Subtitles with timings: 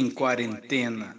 [0.00, 1.14] em quarentena.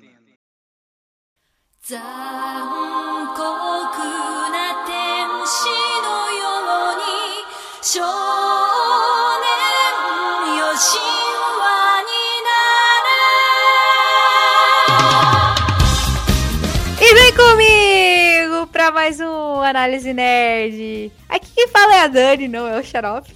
[17.00, 21.12] E vem comigo para mais um Análise Nerd.
[21.30, 23.32] Aqui quem fala é a Dani, não é o Xarope.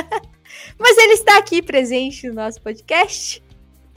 [0.78, 3.42] Mas ele está aqui presente no nosso podcast.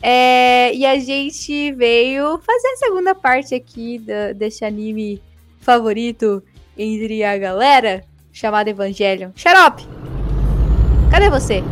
[0.05, 5.21] É, e a gente veio fazer a segunda parte aqui da- desse anime
[5.61, 6.43] favorito
[6.77, 9.29] entre a galera, chamado Evangelion.
[9.33, 9.87] Xarope,
[11.09, 11.63] cadê você?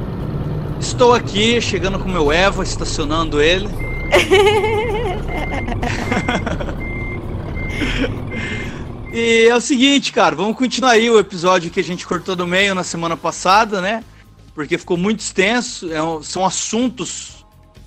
[0.79, 3.67] Estou aqui, chegando com meu Eva, estacionando ele.
[9.11, 12.47] e é o seguinte, cara, vamos continuar aí o episódio que a gente cortou do
[12.47, 14.05] meio na semana passada, né?
[14.55, 17.40] Porque ficou muito extenso, é são assuntos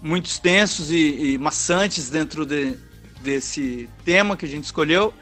[0.04, 2.76] muito extensos e, e maçantes dentro de-
[3.22, 5.14] desse tema que a gente escolheu.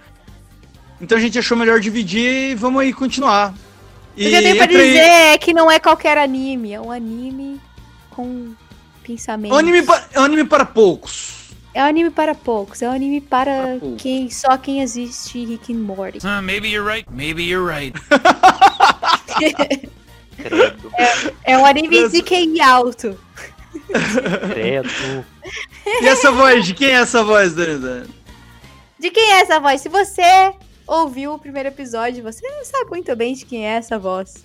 [1.01, 3.55] Então a gente achou melhor dividir e vamos aí continuar.
[4.13, 6.81] O que eu tenho pra entra aí- dizer é que não é qualquer anime, é
[6.81, 7.61] um anime
[8.11, 8.53] com
[9.05, 9.53] pensamento.
[9.53, 11.41] É um anime, pa- é um anime para poucos.
[11.75, 15.73] É um anime para poucos, é um anime para, Para quem só quem assiste Rick
[15.73, 16.19] and Morty.
[16.19, 17.07] Uh, maybe you're right.
[17.11, 17.95] Maybe you're right.
[19.37, 19.91] Credo,
[21.45, 23.19] É um anime de QI alto.
[24.53, 25.25] Credo.
[26.03, 26.65] E essa voz?
[26.65, 28.09] De quem é essa voz, Dani?
[28.99, 29.81] De quem é essa voz?
[29.81, 30.53] Se você
[30.87, 34.45] ouviu o primeiro episódio, você sabe muito bem de quem é essa voz.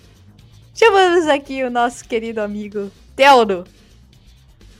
[0.74, 3.64] Chamamos aqui o nosso querido amigo Teodo.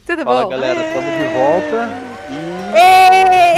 [0.06, 0.48] Tudo Fala bom?
[0.48, 1.90] galera, estamos de volta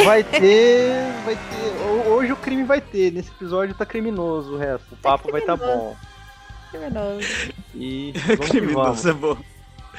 [0.00, 0.92] e vai ter.
[1.24, 1.82] Vai ter.
[1.84, 3.12] ho- Hoje o crime vai ter.
[3.12, 4.92] Nesse episódio tá criminoso o resto.
[4.92, 5.94] O papo vai tá bom.
[6.70, 7.28] Criminoso.
[7.74, 8.48] E vamos.
[8.48, 9.36] Criminoso é bom.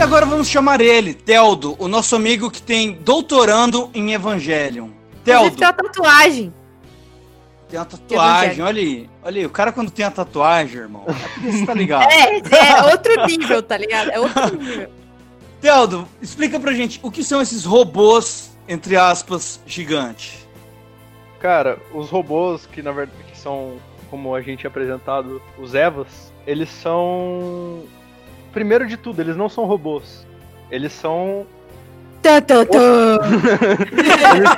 [0.00, 4.88] E agora vamos chamar ele, Teldo, o nosso amigo que tem doutorando em Evangelion.
[5.22, 6.54] Teldo, tem uma tatuagem.
[7.68, 9.10] tem uma tatuagem, olha aí.
[9.22, 12.08] Olha aí, o cara quando tem a tatuagem, irmão, é você tá ligado.
[12.10, 14.08] É, é outro nível, tá ligado?
[14.08, 14.90] É outro nível.
[15.60, 20.48] Teldo, explica pra gente, o que são esses robôs, entre aspas, gigantes?
[21.40, 23.76] Cara, os robôs que na verdade que são,
[24.08, 27.82] como a gente tinha apresentado, os Evas, eles são.
[28.52, 30.26] Primeiro de tudo, eles não são robôs.
[30.70, 31.46] Eles são.
[32.22, 33.18] Tã, tã, tã.
[34.36, 34.50] Eles,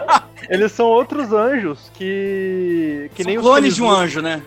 [0.48, 3.10] eles são outros anjos que.
[3.14, 4.42] Que São nem os clones de um anjo, né?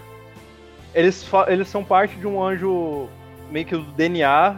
[0.93, 3.07] Eles, eles são parte de um anjo,
[3.51, 4.57] meio que do DNA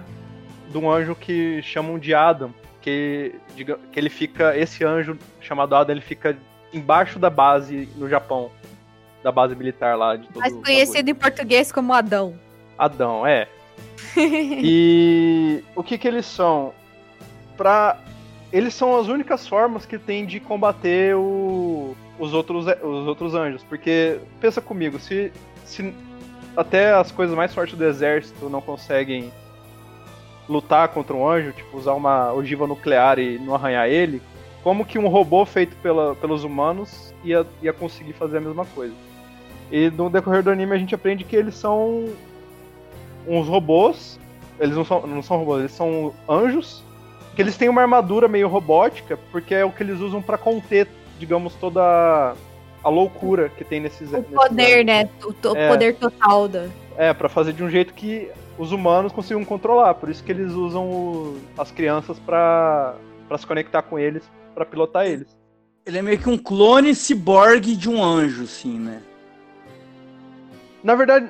[0.70, 2.54] de um anjo que chamam de Adam.
[2.82, 4.58] Que, diga- que ele fica.
[4.58, 6.38] Esse anjo chamado Adam, ele fica
[6.74, 8.50] embaixo da base no Japão.
[9.24, 10.16] Da base militar lá.
[10.16, 12.36] De todo Mais o conhecido em português como Adão.
[12.78, 13.48] Adão, é.
[14.18, 16.74] e o que que eles são?
[17.56, 17.98] Pra.
[18.52, 23.62] Eles são as únicas formas que tem de combater o- os, outros, os outros anjos.
[23.64, 25.34] Porque, pensa comigo, se,
[25.66, 25.94] se
[26.56, 29.32] até as coisas mais fortes do exército não conseguem
[30.48, 34.22] lutar contra um anjo, tipo, usar uma ogiva nuclear e não arranhar ele,
[34.64, 38.94] como que um robô feito pela, pelos humanos ia, ia conseguir fazer a mesma coisa?
[39.70, 42.06] E no decorrer do anime a gente aprende que eles são
[43.28, 44.20] uns robôs,
[44.60, 46.84] eles não são, não são robôs, eles são anjos,
[47.36, 50.88] que eles têm uma armadura meio robótica, porque é o que eles usam pra conter,
[51.20, 52.34] digamos, toda a-
[52.84, 54.86] a loucura que tem nesses O nesses poder, anjos.
[54.86, 55.10] né?
[55.24, 55.68] O to- É.
[55.70, 56.68] poder total da.
[56.98, 59.94] É, pra fazer de um jeito que os humanos consigam controlar.
[59.96, 62.96] Por isso que eles usam o- as crianças pra,
[63.28, 64.24] pra se conectar com eles,
[64.56, 65.28] pra pilotar eles.
[65.86, 69.02] Ele é meio que um clone ciborgue de um anjo, assim, né?
[70.88, 71.28] Na verdade,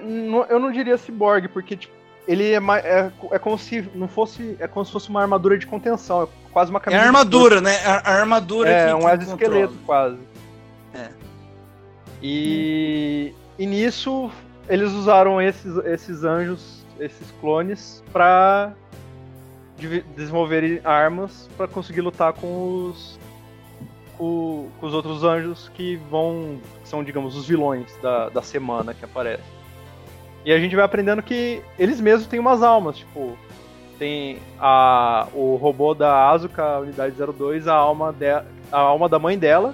[0.49, 1.91] eu não diria cyborg, porque tipo,
[2.27, 4.55] ele é, mais, é, é como se não fosse.
[4.59, 6.21] É como se fosse uma armadura de contenção.
[6.21, 7.75] É quase uma É camisa a de armadura, né?
[7.83, 10.19] A, a armadura É, que, um que exoesqueleto quase.
[10.93, 11.09] É.
[12.21, 14.29] E, e nisso
[14.69, 18.73] eles usaram esses, esses anjos, esses clones, pra
[19.75, 23.19] divi- desenvolverem armas pra conseguir lutar com os
[24.17, 28.93] com, com os outros anjos que vão que são digamos os vilões da, da semana
[28.93, 29.45] que aparecem.
[30.45, 33.37] E a gente vai aprendendo que eles mesmos têm umas almas, tipo
[33.99, 39.19] tem a o robô da Asuka, a unidade 02, a alma de, a alma da
[39.19, 39.73] mãe dela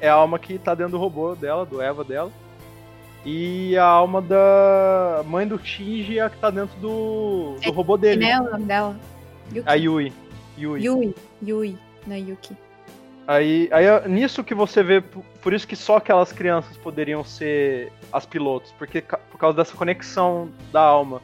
[0.00, 2.30] é a alma que tá dentro do robô dela, do Eva dela.
[3.24, 7.96] E a alma da mãe do Shinji é a que tá dentro do, do robô
[7.96, 8.26] dele.
[8.26, 9.00] Né, o nome dela?
[9.50, 9.68] Yuki.
[9.68, 10.12] A Yui.
[10.58, 10.84] Yui.
[10.84, 11.14] Yui.
[11.42, 12.54] Yui, não é Yuki.
[13.26, 17.90] Aí, aí é nisso que você vê, por isso que só aquelas crianças poderiam ser
[18.12, 21.22] as pilotos, porque por causa dessa conexão da alma.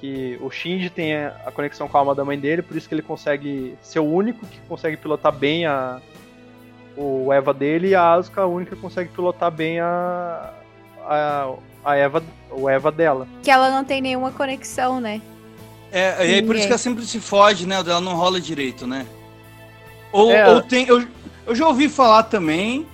[0.00, 2.94] Que o Shinji tem a conexão com a alma da mãe dele, por isso que
[2.94, 6.00] ele consegue ser o único que consegue pilotar bem a
[6.96, 10.52] o Eva dele e a Asuka a única que consegue pilotar bem a
[11.04, 11.52] a,
[11.84, 13.26] a Eva o Eva dela.
[13.42, 15.20] Que ela não tem nenhuma conexão, né?
[15.90, 17.76] É, e aí por isso que ela sempre se foge, né?
[17.76, 19.04] Ela não rola direito, né?
[20.12, 20.48] Ou, É.
[20.48, 20.86] ou tem.
[20.88, 21.04] Eu,
[21.46, 22.86] eu já ouvi falar também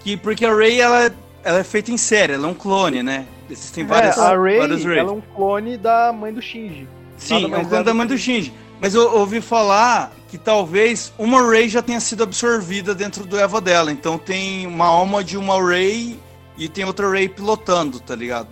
[0.00, 1.12] que porque a Ray ela,
[1.44, 3.26] ela é feita em série, ela é um clone, né?
[3.50, 4.98] Existem várias, é, a Rei, várias Rays.
[4.98, 6.88] ela é um clone da mãe do Shinji.
[7.16, 8.52] Sim, é um clone da mãe do Shinji.
[8.80, 13.60] Mas eu ouvi falar que talvez uma Ray já tenha sido absorvida dentro do Eva
[13.60, 13.92] dela.
[13.92, 16.18] Então tem uma alma de uma Ray
[16.58, 18.48] e tem outra Ray pilotando, tá ligado?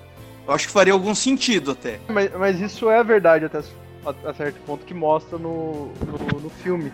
[0.47, 1.99] Eu acho que faria algum sentido até.
[2.09, 6.51] Mas, mas isso é verdade até a, a certo ponto que mostra no, no, no
[6.51, 6.93] filme.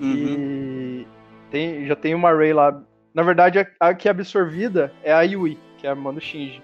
[0.00, 1.04] Uhum.
[1.04, 1.06] E
[1.50, 2.80] tem, já tem uma Rey lá.
[3.14, 6.20] Na verdade, a, a que é absorvida é a Yui, que é a irmã do
[6.20, 6.62] Shinji.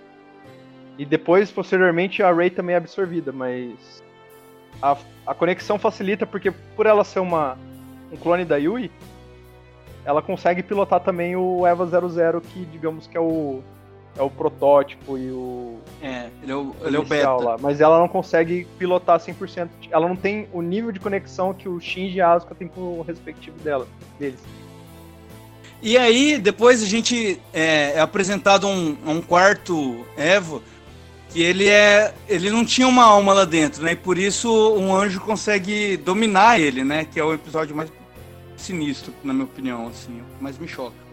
[0.99, 4.03] E depois, posteriormente, a Rey também é absorvida, mas
[4.81, 4.97] a,
[5.27, 7.59] a conexão facilita porque por ela ser uma
[8.13, 8.91] um clone da Yui,
[10.05, 13.63] ela consegue pilotar também o Eva 00, que digamos que é o
[14.17, 17.31] é o protótipo e o É, ele é o, ele é o beta.
[17.33, 19.69] lá, mas ela não consegue pilotar 100%.
[19.91, 22.99] Ela não tem o nível de conexão que o Shinji e a Asuka tem com
[22.99, 23.87] o respectivo dela,
[24.19, 24.41] deles.
[25.83, 30.63] E aí, depois a gente é, é apresentado um, um quarto Evo
[31.35, 32.15] que ele é.
[32.29, 33.93] ele não tinha uma alma lá dentro, né?
[33.93, 37.05] E por isso um anjo consegue dominar ele, né?
[37.05, 37.91] Que é o episódio mais
[38.57, 41.04] sinistro, na minha opinião, assim, mais me choca.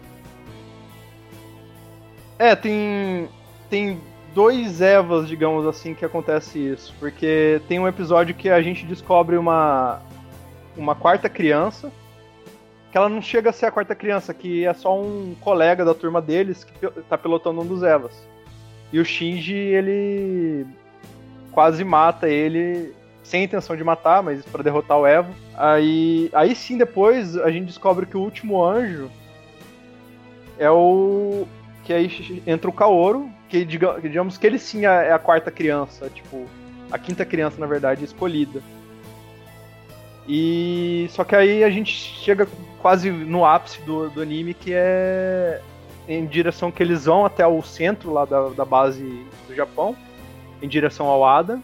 [2.42, 3.28] É, tem
[3.70, 4.00] tem
[4.34, 9.36] dois Evas, digamos assim, que acontece isso, porque tem um episódio que a gente descobre
[9.36, 10.02] uma
[10.76, 11.92] uma quarta criança,
[12.90, 15.94] que ela não chega a ser a quarta criança, que é só um colega da
[15.94, 18.26] turma deles que tá pilotando um dos Evas.
[18.92, 20.66] E o Shinji, ele
[21.52, 22.92] quase mata ele
[23.22, 25.32] sem intenção de matar, mas pra derrotar o Evo.
[25.54, 29.08] Aí, aí sim, depois a gente descobre que o último anjo
[30.58, 31.46] é o
[31.84, 35.18] que aí entra o Kaoru, que diga- que digamos que ele sim é é a
[35.18, 36.46] quarta criança, tipo,
[36.90, 38.62] a quinta criança, na verdade, escolhida.
[40.28, 42.46] E só que aí a gente chega
[42.80, 45.60] quase no ápice do, do anime, que é
[46.08, 49.02] em direção que eles vão até o centro lá da, da base
[49.48, 49.96] do Japão,
[50.60, 51.60] em direção ao Ada.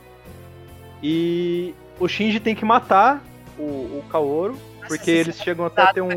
[1.03, 3.23] E o Shinji tem que matar
[3.59, 4.57] o, o Kaoru,
[4.89, 6.09] porque eles chegam até a ter um.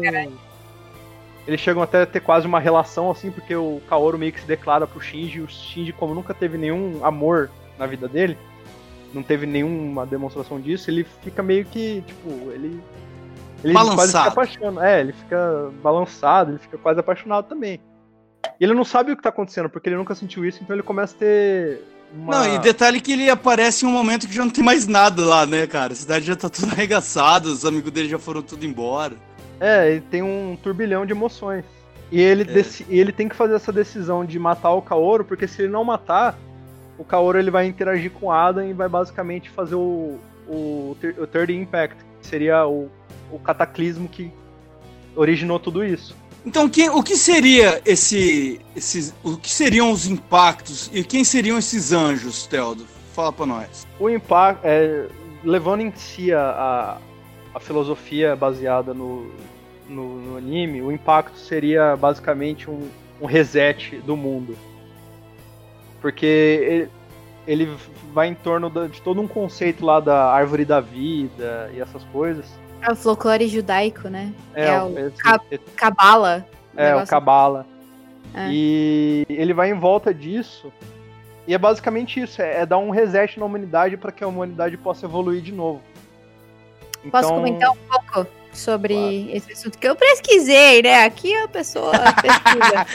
[1.48, 4.46] Eles chegam até a ter quase uma relação, assim, porque o Kaoru meio que se
[4.48, 7.50] declara pro Shinji, o Shinji, como nunca teve nenhum amor
[7.80, 8.38] na vida dele,
[9.14, 12.82] não teve nenhuma demonstração disso, ele fica meio que, tipo, ele.
[13.64, 14.30] Ele quase Balançado.
[14.30, 14.86] fica apaixonado.
[14.86, 17.80] É, ele fica balançado, ele fica quase apaixonado também.
[18.60, 20.84] E ele não sabe o que tá acontecendo, porque ele nunca sentiu isso, então ele
[20.84, 21.82] começa a ter.
[22.14, 22.40] Uma...
[22.40, 25.24] Não, e detalhe que ele aparece em um momento que já não tem mais nada
[25.24, 25.94] lá, né, cara?
[25.94, 29.16] A cidade já tá tudo arregaçada, os amigos dele já foram tudo embora.
[29.62, 31.64] É, ele tem um turbilhão de emoções.
[32.12, 32.46] E ele,
[32.90, 35.84] e ele tem que fazer essa decisão de matar o Kaoru, porque se ele não
[35.86, 36.38] matar,
[36.98, 41.28] o Kaoru ele vai interagir com o Adam e vai basicamente fazer o, o, o
[41.28, 42.90] Third Impact, que seria o,
[43.32, 44.30] o cataclismo que
[45.16, 46.16] originou tudo isso.
[46.46, 51.58] Então, quem- o que seria esse, esses, o que seriam os impactos e quem seriam
[51.58, 52.86] esses anjos, Teldo?
[53.14, 53.88] Fala pra nós.
[54.00, 55.06] O impacto, é,
[55.44, 56.98] levando em si a, a,
[57.56, 59.32] a filosofia baseada no,
[59.92, 62.88] no, no anime, o impacto seria basicamente um,
[63.22, 64.58] um reset do mundo.
[66.02, 66.26] Porque
[67.46, 67.78] ele, ele
[68.14, 72.46] vai em torno de todo um conceito lá da árvore da vida e essas coisas.
[72.82, 74.34] É o folclore judaico, né?
[74.56, 76.46] É o esse- cap- esse- Cabala.
[76.76, 77.66] É, o Kabbalah.
[78.34, 78.48] É.
[78.50, 80.72] E ele vai em volta disso.
[81.48, 84.78] E é basicamente isso: é, é dar um reset na humanidade para que a humanidade
[84.78, 85.82] possa evoluir de novo.
[87.12, 88.01] Posso Então- comentar um pouco
[88.54, 89.78] sobre esse assunto?
[89.78, 91.04] Que eu pesquisei, né?
[91.04, 92.86] Aqui a pessoa pesquisa.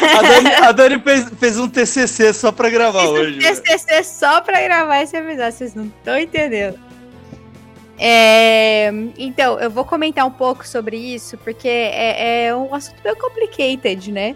[0.18, 3.38] A Dani, a Dani fez, fez um TCC só pra gravar um hoje.
[3.38, 3.54] né?
[3.54, 6.78] TCC só pra gravar esse episódio, vocês não estão entendendo.
[8.02, 13.14] É, então, eu vou comentar um pouco sobre isso, porque é, é um assunto bem
[13.14, 14.34] complicated, né?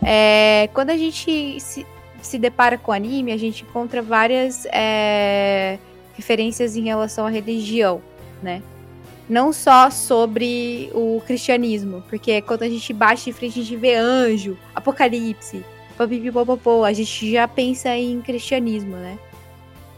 [0.00, 1.84] É, quando a gente se,
[2.22, 5.76] se depara com anime, a gente encontra várias é,
[6.14, 8.00] referências em relação à religião,
[8.40, 8.62] né?
[9.28, 13.94] Não só sobre o cristianismo, porque quando a gente baixa de frente, a gente vê
[13.94, 15.64] anjo, apocalipse,
[15.96, 19.18] papipipopopô, a gente já pensa em cristianismo, né?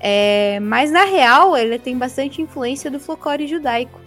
[0.00, 4.00] É, mas na real, ele tem bastante influência do folclore judaico.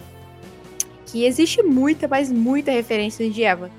[1.06, 3.70] Que existe muita, mas muita referência de Eva.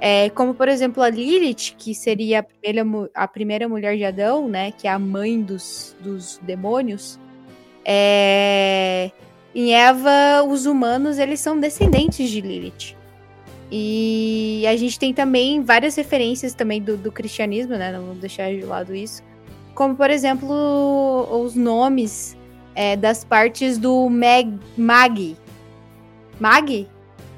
[0.00, 4.48] É, como, por exemplo, a Lilith, que seria a primeira, a primeira mulher de Adão,
[4.48, 4.72] né?
[4.72, 7.18] Que é a mãe dos, dos demônios.
[7.84, 9.10] É,
[9.58, 12.96] em Eva, os humanos, eles são descendentes de Lilith.
[13.72, 17.90] E a gente tem também várias referências também do, do cristianismo, né?
[17.90, 19.20] Não vou deixar de lado isso.
[19.74, 20.48] Como, por exemplo,
[21.42, 22.36] os nomes
[22.72, 25.36] é, das partes do Meg, Mag.
[26.38, 26.88] Mag?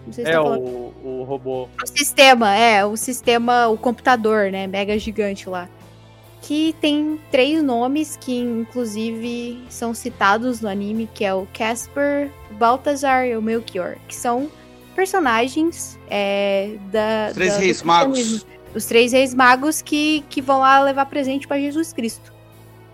[0.06, 1.68] Não sei se É tá o, o robô.
[1.82, 4.66] O sistema, é, o sistema, o computador, né?
[4.66, 5.70] Mega gigante lá.
[6.42, 12.54] Que tem três nomes que, inclusive, são citados no anime, que é o Casper, o
[12.54, 14.50] Baltazar e o Melchior, que são
[14.96, 17.26] personagens é, da.
[17.28, 18.46] Os Três da- reis magos.
[18.74, 22.32] Os três reis magos que, que vão lá levar presente pra Jesus Cristo.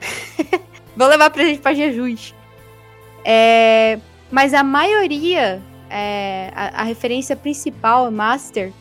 [0.96, 2.34] vão levar presente pra Jesus.
[3.24, 3.98] É,
[4.30, 5.60] mas a maioria,
[5.90, 8.72] é, a, a referência principal, master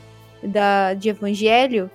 [0.41, 1.91] da, de Evangelho,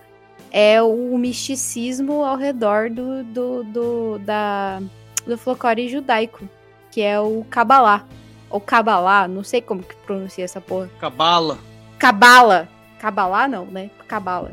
[0.50, 4.80] é o misticismo ao redor do, do, do, da,
[5.26, 6.48] do folclore judaico,
[6.90, 8.04] que é o Kabbalah.
[8.50, 10.90] Ou Kabbalah, não sei como que pronuncia essa porra.
[11.00, 11.58] Cabala.
[11.98, 12.66] Kabbalah.
[12.98, 13.90] Kabbalah não, né?
[14.08, 14.50] Kabbalah.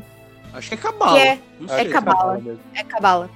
[0.54, 1.12] Acho que é cabala.
[1.12, 2.42] Que é- Não é cabala.
[2.74, 3.28] É Kabbalah.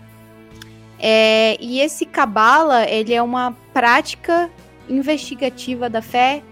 [0.98, 4.48] É, e esse Kabbalah, ele é uma prática
[4.88, 6.42] investigativa da fé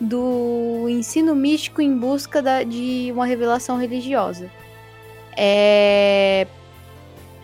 [0.00, 4.50] do ensino místico em busca da- de uma revelação religiosa.
[5.36, 6.46] É,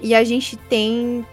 [0.01, 1.25] e a gente tem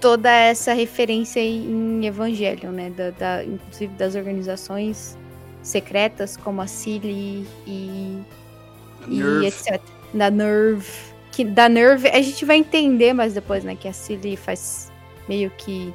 [0.00, 2.90] toda essa referência em Evangelho, né?
[2.90, 5.16] Da, da- inclusive das organizações
[5.62, 8.18] secretas como a CILI e
[9.08, 9.80] e etc.
[10.14, 10.86] Da Nerve.
[11.32, 13.76] Que, da Nerve, a gente vai entender mais depois, né?
[13.76, 14.90] Que a Cilly faz
[15.28, 15.92] meio que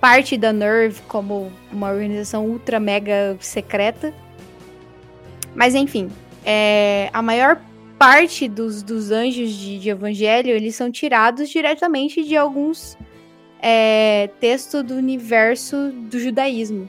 [0.00, 4.12] parte da Nerve como uma organização ultra mega secreta.
[5.54, 6.10] Mas enfim,
[6.44, 7.60] é, a maior
[7.98, 12.96] parte dos, dos anjos de, de Evangelho, eles são tirados diretamente de alguns
[13.60, 16.88] é, textos do universo do judaísmo.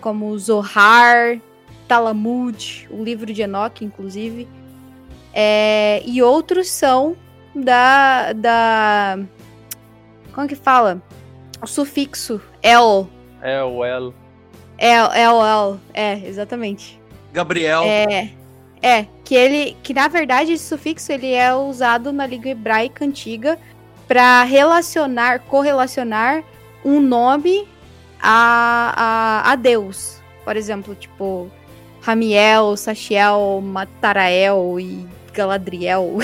[0.00, 1.40] Como o Zohar,
[1.88, 4.46] Talamud, o livro de Enoch, inclusive.
[5.32, 7.16] É, e outros são
[7.54, 9.18] da, da.
[10.32, 11.02] Como que fala?
[11.60, 13.08] O sufixo El.
[13.42, 14.14] É o El.
[14.78, 15.80] El, El, El.
[15.92, 17.00] É, exatamente.
[17.32, 17.82] Gabriel.
[17.84, 18.30] É,
[18.84, 23.58] é que ele, que na verdade esse sufixo ele é usado na língua hebraica antiga
[24.06, 26.44] para relacionar, correlacionar
[26.84, 27.66] um nome
[28.20, 28.92] a,
[29.46, 30.20] a, a Deus.
[30.44, 31.50] Por exemplo, tipo
[32.02, 36.18] Ramiel, Sachiel, Matarael e Galadriel.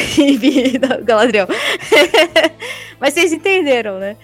[0.87, 1.49] Não, Galadriel.
[3.01, 4.19] Mas vocês entenderam, né?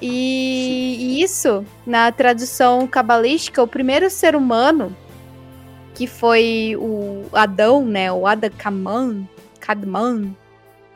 [0.00, 4.96] E, e isso, na tradução cabalística, o primeiro ser humano
[5.98, 8.12] que foi o Adão, né?
[8.12, 9.28] O Adakaman,
[9.58, 10.32] Kadman,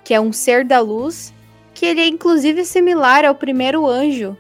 [0.05, 1.35] que é um ser da luz,
[1.75, 4.37] que ele é inclusive similar ao primeiro anjo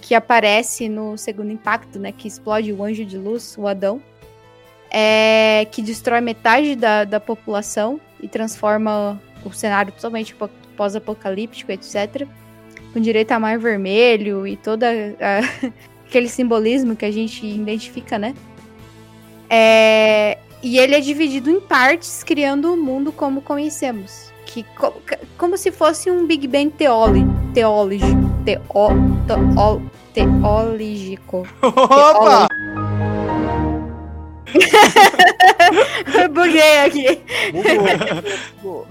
[0.00, 2.12] que aparece no segundo impacto, né?
[2.12, 4.00] Que explode o anjo de luz, o Adão.
[4.90, 10.48] É, que destrói metade da, da população e transforma o cenário totalmente pó-
[10.78, 12.26] pós-apocalíptico, etc.
[12.94, 14.84] Com direito a mar vermelho e todo
[16.08, 18.34] aquele simbolismo que a gente identifica, né?
[19.50, 24.28] É, e ele é dividido em partes, criando o mundo como conhecemos.
[24.44, 24.94] Que, co-
[25.36, 28.04] como se fosse um Big Bang teóli, teólogo.
[28.44, 28.62] Teo,
[29.26, 29.82] teo,
[30.14, 31.46] teológico.
[31.62, 32.48] Opa!
[36.32, 37.22] Buguei aqui.
[38.62, 38.86] Bugou.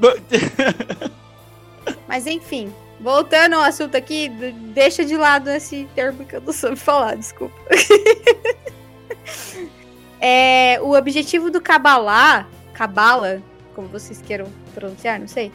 [2.07, 4.29] Mas enfim, voltando ao assunto aqui,
[4.73, 7.55] deixa de lado esse termo que eu não soube falar, desculpa.
[10.29, 13.41] É, o objetivo do Kabbalah, Kabbalah,
[13.73, 15.53] como vocês queiram pronunciar, não sei.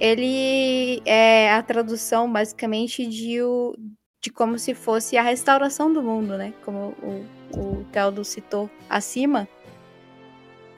[0.00, 3.72] Ele é a tradução basicamente de, o,
[4.20, 6.52] de como se fosse a restauração do mundo, né?
[6.64, 7.24] Como o,
[7.56, 9.46] o Teldo citou acima.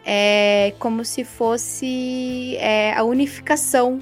[0.04, 3.98] É como se fosse é, a unificação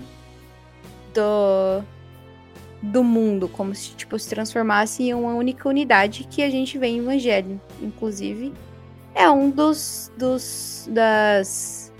[1.14, 1.84] do,
[2.82, 6.88] do mundo, como se tipo, se transformasse em uma única unidade que a gente vê
[6.88, 7.60] em Evangelho.
[7.80, 8.52] Inclusive,
[9.14, 11.92] é um dos, dos das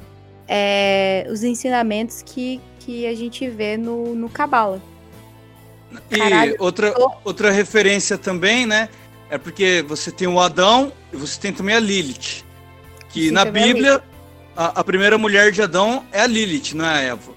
[0.48, 4.80] é, os ensinamentos que, que a gente vê no, no Cabala.
[6.10, 6.56] E Caralho.
[6.58, 6.92] outra,
[7.24, 8.88] outra referência também, né?
[9.30, 12.44] É porque você tem o Adão, e você tem também a Lilith.
[13.08, 14.02] Que Sim, na a Bíblia,
[14.56, 17.32] a, a primeira mulher de Adão é a Lilith, não é a Eva.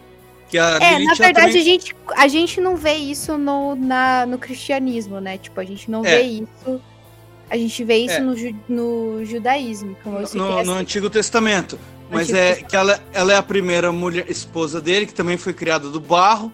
[0.50, 3.76] Que a É, Lilith na verdade, também- a, gente, a gente não vê isso no,
[3.76, 5.38] na, no cristianismo, né?
[5.38, 6.18] Tipo, a gente não É.
[6.18, 6.82] vê isso.
[7.50, 8.20] A gente vê isso É.
[8.20, 10.74] no, ju- no judaísmo, como eu no, no.
[10.74, 11.80] Antigo Testamento.
[12.10, 12.70] Mas Antigo é Testamento.
[12.70, 16.52] que ela, ela é a primeira mulher esposa dele, que também foi criada do barro.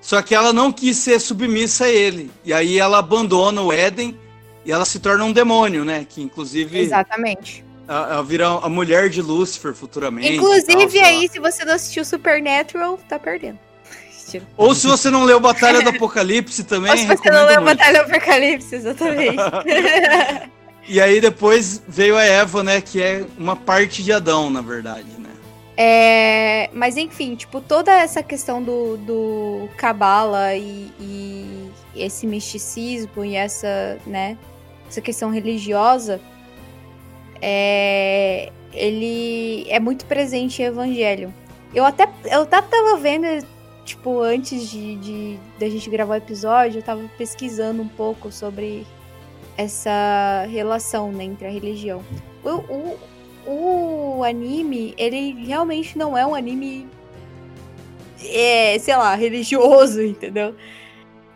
[0.00, 2.30] Só que ela não quis ser submissa a ele.
[2.44, 4.16] E aí ela abandona o Éden
[4.64, 6.06] e ela se torna um demônio, né?
[6.08, 7.64] Que inclusive Exatamente.
[7.88, 10.28] ela, vira a mulher de Lúcifer futuramente.
[10.28, 11.06] tal, Inclusive, lá.
[11.06, 13.58] aí, se você não assistiu Supernatural, tá perdendo.
[14.28, 14.44] Mentira.
[14.56, 17.78] Ou se você não leu Batalha do Apocalipse também, Ou se você não leu muito.
[17.78, 19.38] Batalha do Apocalipse, exatamente.
[20.90, 22.80] E aí depois veio a Eva, né?
[22.80, 25.28] Que é uma parte de Adão, na verdade, né?
[25.76, 33.36] É, mas enfim, tipo, toda essa questão do, do Cabala e, e esse misticismo e
[33.36, 34.38] essa, né,
[34.88, 36.22] essa questão religiosa,
[37.40, 41.34] é, ele é muito presente em Evangelho.
[41.74, 43.26] Eu até, eu tava vendo,
[43.88, 48.86] tipo, antes de, de da gente gravar o episódio, eu tava pesquisando um pouco sobre
[49.56, 52.04] essa relação, né, entre a religião.
[52.44, 52.98] O,
[53.48, 56.86] o, o anime, ele realmente não é um anime,
[58.22, 60.54] é, sei lá, religioso, entendeu?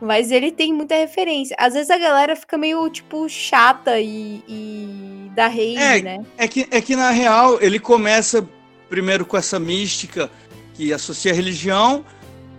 [0.00, 1.56] Mas ele tem muita referência.
[1.58, 6.26] Às vezes a galera fica meio, tipo, chata e, e dá rage, É, né?
[6.36, 8.46] É que, é que na real ele começa
[8.88, 10.30] primeiro com essa mística
[10.74, 12.04] que associa a religião,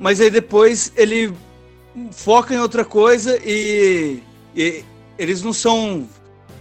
[0.04, 1.34] mas aí depois ele
[2.12, 4.20] foca em outra coisa e,
[4.54, 4.84] e
[5.18, 6.06] eles não são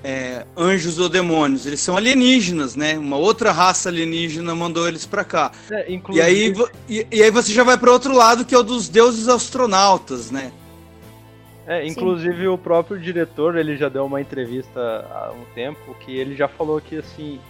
[0.05, 2.97] é, anjos ou demônios, eles são alienígenas, né?
[2.97, 5.51] Uma outra raça alienígena mandou eles pra cá.
[5.73, 6.55] É, E aí,
[6.89, 10.31] e, e aí você já vai para outro lado que é o dos deuses astronautas,
[10.31, 10.53] né?
[11.67, 16.37] é, inclusive o próprio diretor, ele já deu uma entrevista há um tempo que ele
[16.37, 17.41] já falou que assim,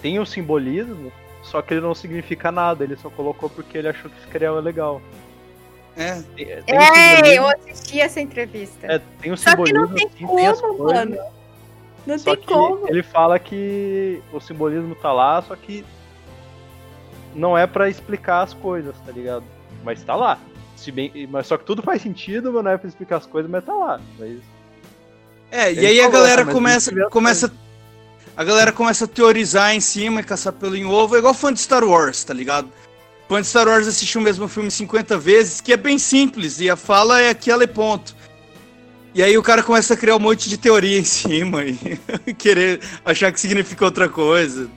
[0.00, 1.12] tem um simbolismo,
[1.42, 5.02] só que ele não significa nada, ele só colocou porque ele achou que seria legal.
[5.96, 8.86] É, Tem, tem um É, eu simbolismo, assisti essa entrevista.
[8.86, 11.16] é, tem um Só que não simbolismo, tem assim, tem as como, coisas, mano.
[12.06, 12.88] Não Só tem que como.
[12.88, 15.84] ele fala que o simbolismo tá lá, só que
[17.34, 19.44] não é pra explicar as coisas, tá ligado?
[19.84, 20.38] Mas tá lá.
[20.76, 23.50] Se bem, mas só que tudo faz sentido, mas não é pra explicar as coisas,
[23.50, 24.00] mas tá lá.
[24.18, 24.38] Mas
[25.50, 27.52] É, e Ele aí a falou, galera mas começa, começa,
[28.36, 31.52] a galera começa a teorizar em cima e caçar pelo em ovo, é igual fã
[31.52, 32.68] de Star Wars, tá ligado?
[33.28, 36.68] Fã de Star Wars assistiu o mesmo filme 50 vezes, que é bem simples, e
[36.68, 38.14] a fala é aquela e ponto.
[39.14, 41.74] E aí o cara começa a criar um monte de teoria em cima e
[42.36, 44.68] querer achar que significa outra coisa.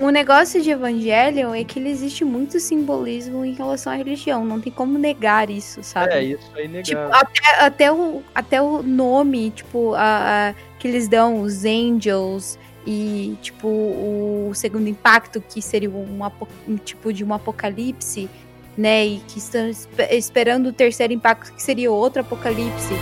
[0.00, 4.44] O negócio de Evangelion é que ele existe muito simbolismo em relação à religião.
[4.44, 6.12] Não tem como negar isso, sabe?
[6.14, 7.14] é isso aí Tipo, negado.
[7.14, 13.36] até, até, o, até o nome, tipo, a, a- que eles dão, os Angels, e,
[13.40, 16.18] tipo, o segundo impacto, que seria um,
[16.68, 18.28] um tipo de um apocalipse,
[18.76, 19.06] né?
[19.06, 22.94] E que estão espe- esperando o terceiro impacto, que seria outro apocalipse.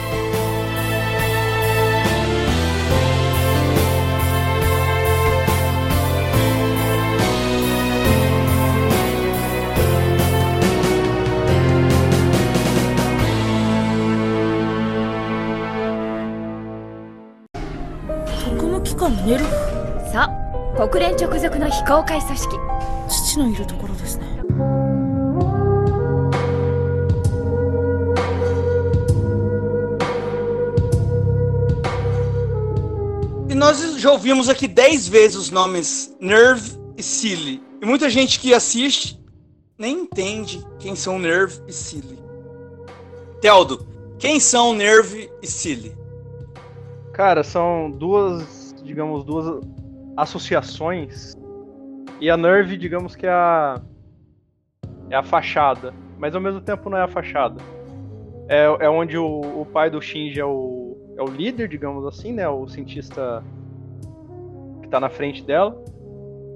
[20.80, 22.58] 国連直属の非公開組織
[23.08, 24.26] 父のいるところですね
[33.48, 37.64] E nós já ouvimos aqui 10 vezes os nomes Nerve e Silly.
[37.82, 39.18] E muita gente que assiste
[39.78, 42.20] nem entende quem são Nerve e Silly.
[43.40, 43.88] Teldo,
[44.20, 45.96] quem são Nerve e Silly?
[47.14, 49.64] Cara, são duas, digamos, duas
[50.17, 51.35] associações.
[52.21, 53.81] E a Nerve, digamos que é a.
[55.09, 55.93] É a fachada.
[56.19, 57.61] Mas ao mesmo tempo não é a fachada.
[58.49, 62.33] É, é onde o, o pai do Shinji é o, é o líder, digamos assim,
[62.33, 62.49] né?
[62.49, 63.43] O cientista
[64.83, 65.83] que tá na frente dela.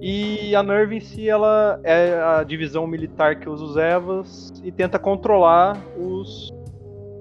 [0.00, 4.70] E a Nerve em si, ela é a divisão militar que usa os Evas e
[4.70, 6.50] tenta controlar os,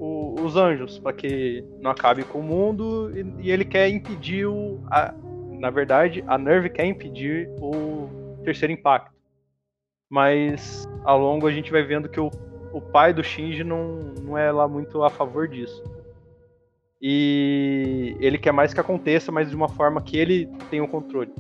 [0.02, 4.48] o- os anjos para que não acabe com o mundo e, e ele quer impedir
[4.48, 5.14] o a-
[5.64, 8.10] na verdade a Nerve quer impedir o
[8.44, 9.14] terceiro impacto.
[10.10, 12.30] Mas ao longo a gente vai vendo que o,
[12.74, 15.82] o pai do Shinji não, não é lá muito a favor disso.
[17.02, 21.34] E ele quer mais que aconteça mas de uma forma que ele tenha o controle.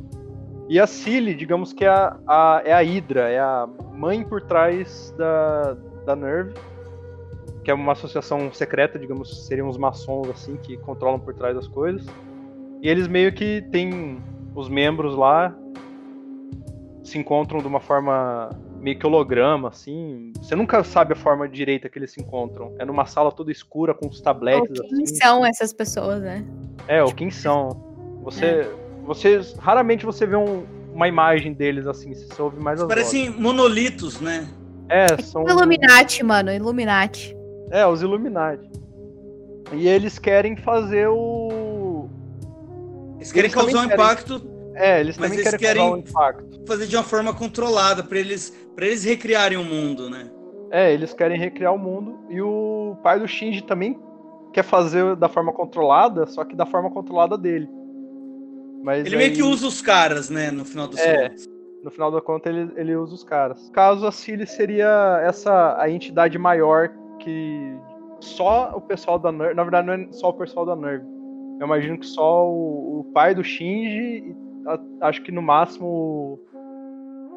[0.69, 4.41] E a Cilly, digamos que é a, a- é a Hydra, é a mãe por
[4.41, 5.73] trás da,
[6.05, 6.53] da Nerve
[7.61, 11.67] que é uma associação secreta, digamos, seriam os maçons assim que controlam por trás das
[11.67, 12.05] coisas.
[12.83, 14.21] E eles meio que têm
[14.53, 15.55] os membros lá
[17.01, 18.49] se encontram de uma forma
[18.81, 20.33] meio que holograma, assim.
[20.41, 22.75] Você nunca sabe a forma direita que eles se encontram.
[22.77, 24.81] É numa sala toda escura com os Ou tabletes.
[24.81, 25.15] quem assim.
[25.15, 26.43] são essas pessoas, né?
[26.87, 27.69] É, ou quem são.
[28.23, 28.69] Você,
[29.05, 33.29] você raramente você vê um- uma imagem deles assim, você só ouve mais as Parecem
[33.29, 34.39] monolitos, né?
[34.39, 34.63] vozes.
[34.89, 37.33] É, são Illuminati, mano, Illuminati.
[37.71, 38.69] é os Illuminati.
[39.71, 41.49] E eles querem fazer o
[43.23, 46.01] Eles querem Eles causar um querem- impacto, É, eles Mas também eles querem, causar um
[46.01, 46.63] querem- impacto.
[46.67, 50.31] fazer de uma forma controlada, pra eles, pra eles recriarem o mundo, né?
[50.71, 53.99] É, eles querem recriar o mundo e o pai do Shinji também
[54.51, 57.69] quer fazer da forma controlada, só que da forma controlada dele.
[58.83, 61.29] Mas Ele meio aí, que usa os caras, né, no final dos É.
[61.29, 61.47] contos.
[61.83, 63.69] no final da conta ele, ele usa os caras.
[63.73, 67.75] Caso a Cilly seria essa a entidade maior que
[68.21, 71.05] só o pessoal da Nerve, na verdade não é só o pessoal da Nerve.
[71.59, 74.35] Eu imagino que só o, o pai do Shinji,
[74.67, 76.39] a- acho que no máximo,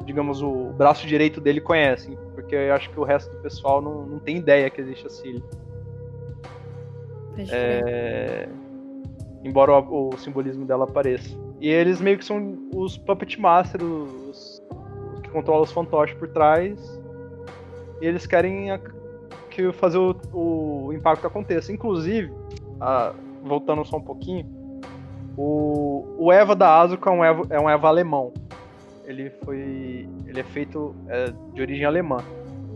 [0.05, 4.05] digamos, o braço direito dele conhecem, porque eu acho que o resto do pessoal não,
[4.05, 5.43] não tem ideia que existe a Cilly.
[7.51, 8.49] É,
[9.43, 11.29] Embora o, o simbolismo dela apareça.
[11.59, 14.61] E eles meio que são os Puppet Masters, os,
[15.13, 16.79] os que controlam os fantoches por trás.
[18.01, 18.79] E eles querem a-
[19.51, 20.15] que fazer o,
[20.87, 21.71] o impacto aconteça.
[21.71, 22.31] Inclusive,
[22.81, 23.13] ah,
[23.47, 24.45] voltando só um pouquinho,
[25.37, 28.33] o, o Eva da Asuka é um Eva, é um Eva alemão.
[29.05, 30.09] Ele foi.
[30.25, 32.17] Ele é feito é, de origem alemã.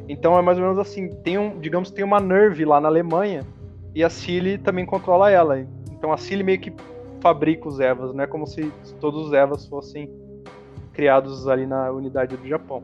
[0.07, 3.45] Então é mais ou menos assim, tem um, digamos, tem uma Nerve lá na Alemanha
[3.95, 5.59] e a Cilly também controla ela.
[5.91, 6.73] Então a Cilly meio que
[7.21, 10.09] fabrica os Evas, não é como se todos os Evas fossem
[10.93, 12.83] criados ali na unidade do Japão.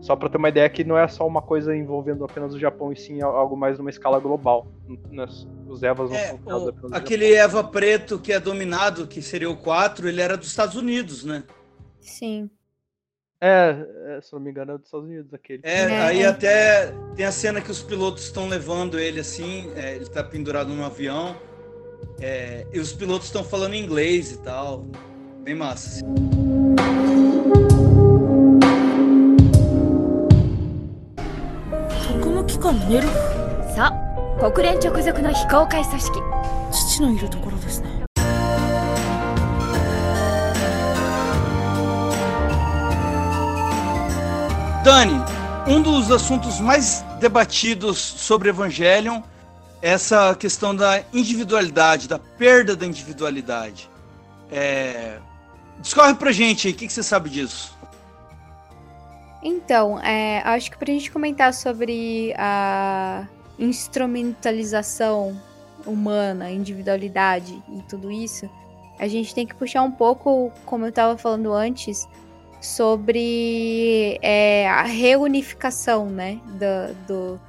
[0.00, 2.92] Só pra ter uma ideia que não é só uma coisa envolvendo apenas o Japão,
[2.92, 4.66] e sim algo mais numa escala global
[5.72, 10.20] os Evas é, o, Aquele Eva preto que é dominado, que seria o 4, ele
[10.20, 11.42] era dos Estados Unidos, né?
[12.00, 12.50] Sim.
[13.40, 15.62] É, é se não me engano, é dos Estados Unidos aquele.
[15.64, 16.26] É, é, aí é.
[16.26, 20.68] até tem a cena que os pilotos estão levando ele assim, é, ele tá pendurado
[20.68, 21.36] num avião,
[22.20, 24.86] é, e os pilotos estão falando inglês e tal.
[25.42, 26.04] Bem massa.
[26.04, 26.32] Assim.
[34.39, 36.19] 国連直属の非公開組織
[36.71, 37.97] 父のいるところですね
[44.83, 45.19] Dani,
[45.67, 49.21] um dos assuntos mais debatidos sobre Evangelion
[49.81, 53.89] é essa questão da individualidade, da perda da individualidade.
[54.49, 55.19] É...
[55.79, 57.77] Discorre pra gente aí, o que, que você sabe disso?
[59.43, 63.27] Então, é, acho que pra gente comentar sobre a
[63.62, 65.40] instrumentalização
[65.86, 68.48] humana, individualidade e tudo isso,
[68.98, 72.06] a gente tem que puxar um pouco, como eu estava falando antes,
[72.60, 77.40] sobre é, a reunificação, né, do, do,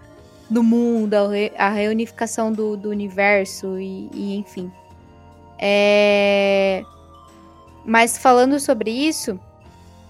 [0.49, 4.71] do mundo, a, re- a reunificação do, do universo e, e enfim.
[5.59, 6.83] É,
[7.85, 9.39] mas falando sobre isso,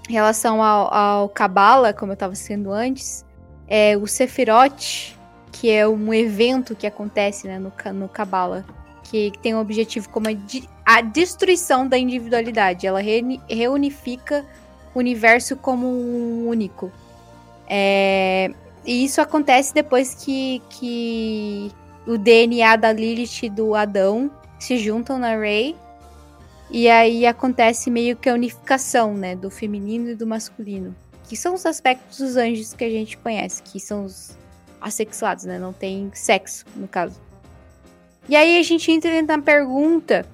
[0.10, 3.26] em relação ao, Kabbalah, como eu estava sendo antes,
[3.68, 5.18] é o Sephiroth,
[5.64, 8.10] que é um evento que acontece né, no, no
[9.02, 10.34] que tem um objetivo como a,
[10.98, 12.86] a destruição da individualidade.
[12.86, 14.46] Ela reuni- reunifica
[14.94, 16.92] o universo como um único.
[17.66, 18.52] É,
[18.86, 21.72] e isso acontece depois que, que
[22.06, 25.78] o DNA da Lilith e do Adão se juntam na Rey.
[26.70, 31.54] E aí acontece meio que a unificação, né, do feminino e do masculino, que são
[31.54, 34.43] os aspectos dos anjos que a gente conhece, que são os
[34.84, 37.20] assexuados, né, não tem sexo, no caso.
[38.30, 40.26] E aí a gente entra na pergunta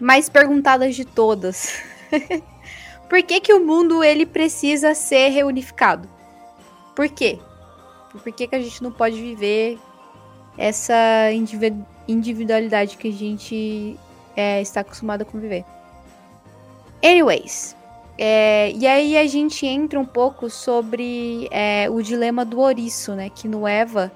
[0.00, 1.80] mais perguntada de todas.
[3.08, 6.08] Por que que o mundo ele precisa ser reunificado?
[6.94, 7.38] Por quê?
[8.12, 9.78] Por que que a gente não pode viver
[10.56, 13.98] essa indivi- individualidade que a gente
[14.36, 15.64] é, está acostumado a conviver.
[17.02, 17.76] Anyways,
[18.22, 23.30] é, e aí a gente entra um pouco sobre é, o dilema do ouriço, né?
[23.30, 24.12] Que no Eva,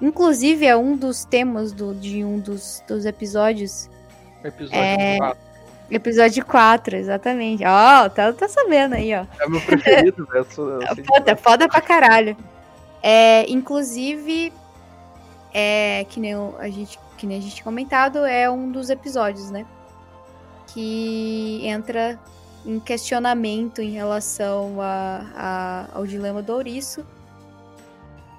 [0.00, 3.90] inclusive é um dos temas do, de um dos, dos episódios.
[4.44, 5.18] Episódio É.
[5.18, 5.48] 4.
[5.90, 7.64] Episódio 4, exatamente.
[7.64, 9.26] Ó, tá, tá sabendo aí, ó.
[9.40, 12.36] É meu preferido, eu sei Foda, foda pra caralho.
[13.02, 14.52] É, inclusive,
[15.52, 19.66] é, que, nem a gente, que nem a gente comentado, é um dos episódios, né?
[20.68, 22.20] Que entra
[22.66, 27.04] em questionamento em relação a, a- ao dilema do ouriço.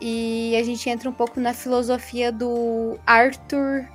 [0.01, 3.85] E a gente entra um pouco na filosofia do Arthur.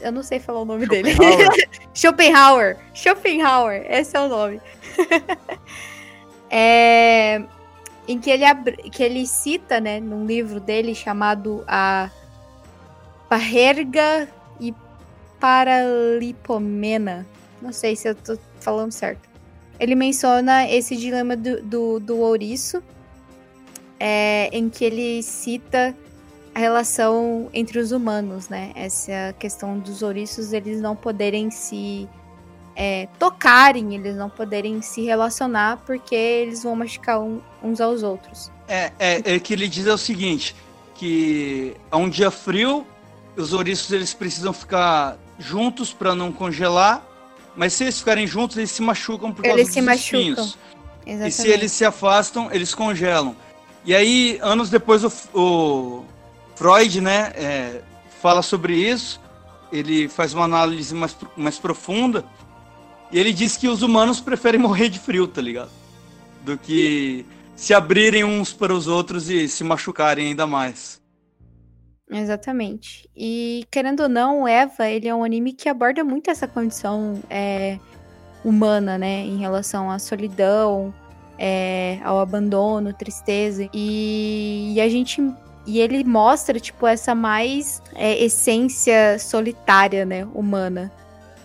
[0.00, 1.12] Eu não sei falar o nome dele.
[1.14, 1.56] Schopenhauer.
[1.94, 2.76] Schopenhauer.
[2.94, 4.60] Schopenhauer, esse é o nome.
[6.50, 7.42] É,
[8.06, 8.44] em que ele,
[8.90, 12.08] que ele cita, né, num livro dele chamado A
[13.28, 14.26] Parerga
[14.58, 14.74] e
[15.38, 17.26] Paralipomena.
[17.60, 19.28] Não sei se eu tô falando certo.
[19.78, 22.82] Ele menciona esse dilema do, do, do ouriço,
[24.00, 25.94] é, em que ele cita
[26.54, 28.72] a relação entre os humanos, né?
[28.74, 32.08] Essa questão dos ouriços, eles não poderem se
[32.74, 38.50] é, tocarem, eles não poderem se relacionar porque eles vão machucar um- uns aos outros.
[38.68, 40.54] É, é, é que ele diz é o seguinte,
[40.94, 42.86] que é um dia frio,
[43.36, 47.04] os ouriços eles precisam ficar juntos para não congelar,
[47.58, 50.52] mas se eles ficarem juntos, eles se machucam por causa Eles se dos machucam.
[51.04, 53.34] E se eles se afastam, eles congelam.
[53.84, 56.04] E aí, anos depois, o, o
[56.54, 57.80] Freud, né, é,
[58.22, 59.20] fala sobre isso.
[59.72, 62.24] Ele faz uma análise mais, mais profunda.
[63.10, 65.70] E ele diz que os humanos preferem morrer de frio, tá ligado?
[66.44, 71.00] Do que se abrirem uns para os outros e se machucarem ainda mais.
[72.10, 73.08] Exatamente.
[73.16, 77.78] E querendo ou não, Eva, ele é um anime que aborda muito essa condição é,
[78.44, 79.20] humana, né?
[79.20, 80.92] Em relação à solidão,
[81.38, 83.68] é, ao abandono, tristeza.
[83.72, 85.22] E, e a gente.
[85.66, 90.26] E ele mostra, tipo, essa mais é, essência solitária, né?
[90.34, 90.90] Humana.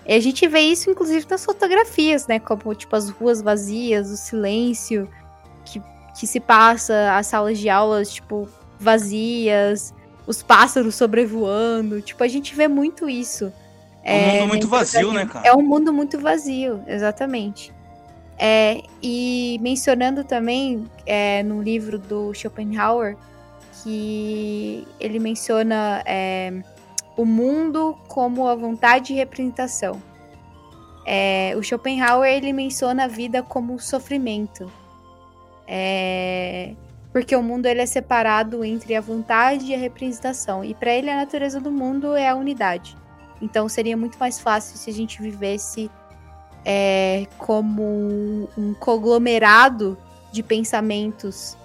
[0.05, 2.39] E a gente vê isso, inclusive, nas fotografias, né?
[2.39, 5.09] Como, tipo, as ruas vazias, o silêncio
[5.65, 5.81] que,
[6.17, 8.47] que se passa, as salas de aulas, tipo,
[8.79, 9.93] vazias
[10.25, 12.01] os pássaros sobrevoando.
[12.01, 13.51] Tipo, a gente vê muito isso.
[14.03, 15.47] É um mundo muito dentro vazio, da- né, cara?
[15.47, 17.73] É um mundo muito vazio, exatamente.
[18.37, 23.15] É, e mencionando também é, no livro do Schopenhauer
[23.83, 26.51] que ele menciona é,
[27.15, 30.01] o mundo como a vontade de representação.
[31.05, 34.71] É, o Schopenhauer ele menciona a vida como sofrimento.
[35.67, 36.73] É,
[37.13, 40.65] porque o mundo ele é separado entre a vontade e a representação.
[40.65, 42.97] E para ele a natureza do mundo é a unidade.
[43.39, 45.91] Então seria muito mais fácil se a gente vivesse
[46.65, 49.95] é, como um, conglomerado
[50.31, 51.55] de pensamentos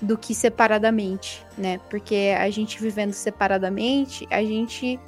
[0.00, 1.80] do que separadamente, né?
[1.90, 5.00] Porque a gente vivendo separadamente, a gente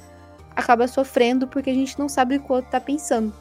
[0.53, 3.33] acaba sofrendo porque a gente não sabe o que o outro tá pensando.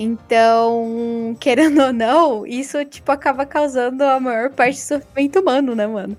[0.00, 5.86] Então, querendo ou não, isso, tipo, acaba causando a maior parte do sofrimento humano, né,
[5.86, 6.16] mano?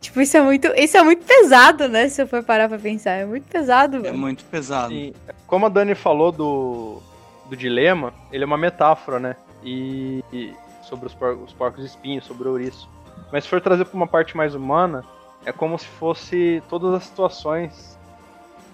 [0.00, 2.08] Tipo, isso é muito, isso é muito pesado, né?
[2.08, 3.12] Se eu for parar pra pensar.
[3.12, 4.18] É muito pesado, É mano.
[4.18, 4.88] muito pesado.
[4.92, 5.14] Sim.
[5.46, 7.00] Como a Dani falou do,
[7.48, 9.36] do dilema, ele é uma metáfora, né?
[9.62, 12.88] E, e sobre os, por- os porcos espinhos, sobre o ouriço.
[13.32, 15.02] Mas se for trazer para uma parte mais humana,
[15.46, 17.98] é como se fosse todas as situações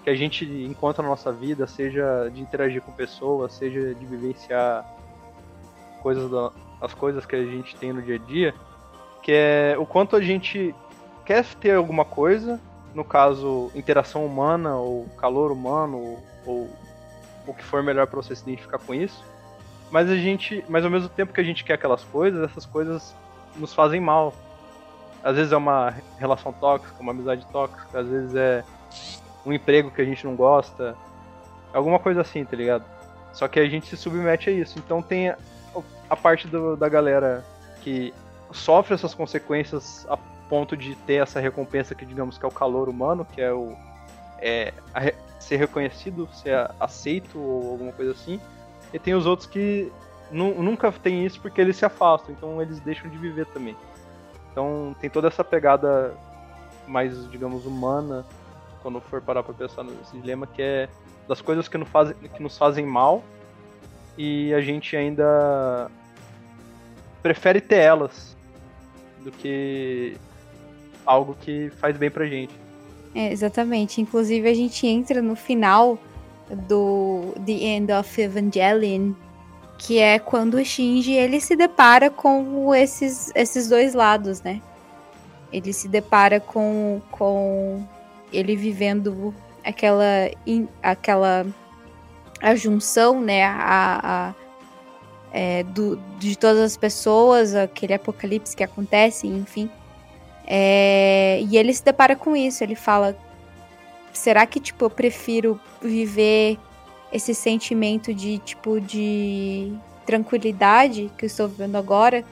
[0.03, 4.85] que a gente encontra na nossa vida, seja de interagir com pessoas, seja de vivenciar
[6.01, 8.55] coisas da- as coisas que a gente tem no dia a dia,
[9.21, 10.73] que é o quanto a gente
[11.23, 12.59] quer ter alguma coisa,
[12.95, 16.69] no caso, interação humana ou calor humano ou, ou
[17.47, 19.23] o que for melhor para você se identificar com isso.
[19.91, 23.15] Mas a gente, mas ao mesmo tempo que a gente quer aquelas coisas, essas coisas
[23.55, 24.33] nos fazem mal.
[25.23, 28.63] Às vezes é uma relação tóxica, uma amizade tóxica, às vezes é
[29.45, 30.95] um emprego que a gente não gosta,
[31.73, 32.83] alguma coisa assim, tá ligado?
[33.33, 34.77] Só que a gente se submete a isso.
[34.79, 35.37] Então tem a,
[36.09, 37.45] a parte do- da galera
[37.81, 38.13] que
[38.51, 40.17] sofre essas consequências a
[40.49, 43.73] ponto de ter essa recompensa que digamos que é o calor humano, que é o
[44.39, 48.39] é, a ser reconhecido, ser aceito ou alguma coisa assim.
[48.93, 49.91] E tem os outros que
[50.29, 53.75] nu- nunca tem isso porque eles se afastam, então eles deixam de viver também.
[54.51, 56.13] Então tem toda essa pegada
[56.87, 58.25] mais, digamos, humana
[58.81, 60.89] quando for parar pra pensar nesse dilema, que é
[61.27, 63.23] das coisas que, não fazem, que nos fazem mal
[64.17, 65.89] e a gente ainda
[67.21, 68.35] prefere ter elas
[69.23, 70.17] do que
[71.05, 72.53] algo que faz bem pra gente.
[73.13, 74.01] É, exatamente.
[74.01, 75.97] Inclusive, a gente entra no final
[76.67, 79.13] do The End of Evangelion,
[79.77, 84.61] que é quando o Shinji ele se depara com esses, esses dois lados, né?
[85.51, 87.83] Ele se depara com, com
[88.31, 90.29] ele vivendo aquela,
[90.81, 91.45] aquela
[92.41, 93.43] a junção, né?
[93.45, 94.33] A, a-
[95.33, 99.69] é, do, de todas as pessoas, aquele apocalipse que acontece, enfim.
[100.45, 103.15] É, e ele se depara com isso, ele fala:
[104.11, 106.57] será que tipo eu prefiro viver
[107.13, 109.71] esse sentimento de tipo de
[110.05, 112.25] tranquilidade que eu estou vivendo agora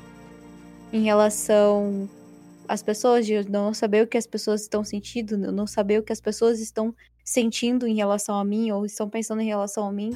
[0.92, 2.10] em relação
[2.70, 6.14] às pessoas, de não saber o que as pessoas estão sentindo, não saber o que
[6.14, 6.94] as pessoas estão
[7.26, 10.16] sentindo em relação a mim, ou estão pensando em relação a mim,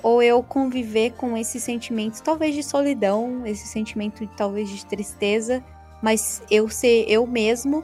[0.00, 5.64] ou eu conviver com esse sentimento, talvez de solidão, esse sentimento talvez de tristeza,
[6.00, 7.82] mas eu ser eu mesmo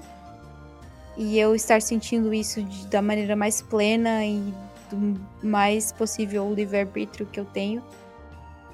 [1.16, 4.54] e eu estar sentindo isso de, da maneira mais plena e
[4.88, 7.82] do mais possível livre-arbítrio que eu tenho,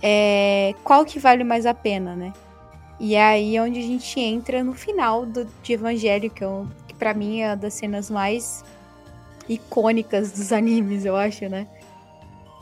[0.02, 2.34] é, qual que vale mais a pena, né?
[2.98, 6.44] E é aí onde a gente entra no final do, de Evangelho, que,
[6.88, 8.64] que pra mim é uma das cenas mais
[9.48, 11.66] icônicas dos animes, eu acho, né?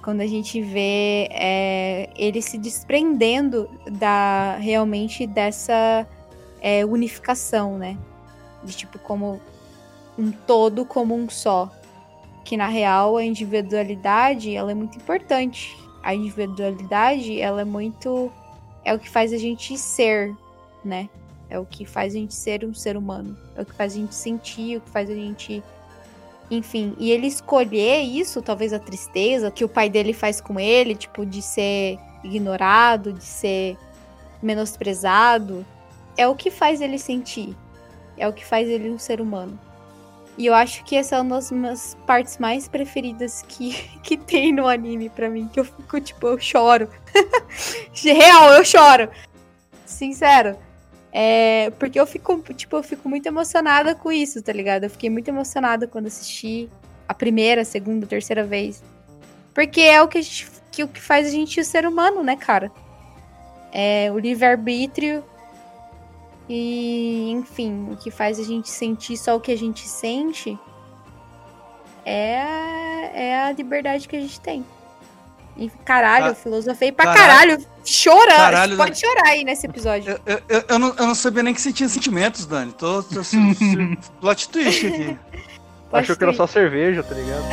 [0.03, 6.07] Quando a gente vê é, ele se desprendendo da realmente dessa
[6.61, 7.97] é, unificação, né?
[8.63, 9.41] De tipo, como
[10.19, 11.71] um todo, como um só.
[12.45, 15.75] Que na real a individualidade ela é muito importante.
[16.03, 18.31] A individualidade ela é muito
[18.85, 20.35] é o que faz a gente ser,
[20.85, 21.09] né?
[21.49, 23.37] É o que faz a gente ser um ser humano.
[23.57, 25.63] É o que faz a gente sentir, o que faz a gente.
[26.51, 30.95] Enfim, e ele escolher isso, talvez a tristeza que o pai dele faz com ele,
[30.95, 33.79] tipo, de ser ignorado, de ser
[34.43, 35.65] menosprezado,
[36.17, 37.57] é o que faz ele sentir.
[38.17, 39.59] É o que faz ele um ser humano.
[40.37, 44.53] E eu acho que essa é uma das minhas partes mais preferidas que, que tem
[44.53, 45.49] no anime pra mim.
[45.53, 46.89] Que eu fico, tipo, eu choro.
[47.95, 49.09] Real, eu choro.
[49.87, 50.59] Sincero.
[51.13, 54.85] É, porque eu fico, tipo, eu fico muito emocionada com isso, tá ligado?
[54.85, 56.69] Eu fiquei muito emocionada quando assisti
[57.09, 58.83] a primeira, a segunda, a terceira vez.
[59.55, 62.35] Porque é o que, a gente, que, o que faz a gente ser humano, né,
[62.35, 62.73] cara?
[63.73, 65.25] É o livre-arbítrio
[66.49, 70.59] e, enfim, o que faz a gente sentir só o que a gente sente
[72.05, 74.65] é, a- é a liberdade que a gente tem.
[75.57, 77.53] E caralho, Ah, eu filosofei pra caralho.
[77.59, 77.67] caralho.
[78.05, 78.37] Chora!
[78.37, 80.11] Caralho, Pode chorar aí nesse episódio.
[80.27, 82.73] Eu, eu, eu- eu não, eu não sabia nem que você tinha sentimentos, Dani.
[82.73, 85.19] Tô, tô su- su- plot twist aqui.
[85.93, 87.45] Achou que era só cerveja, tá ligado?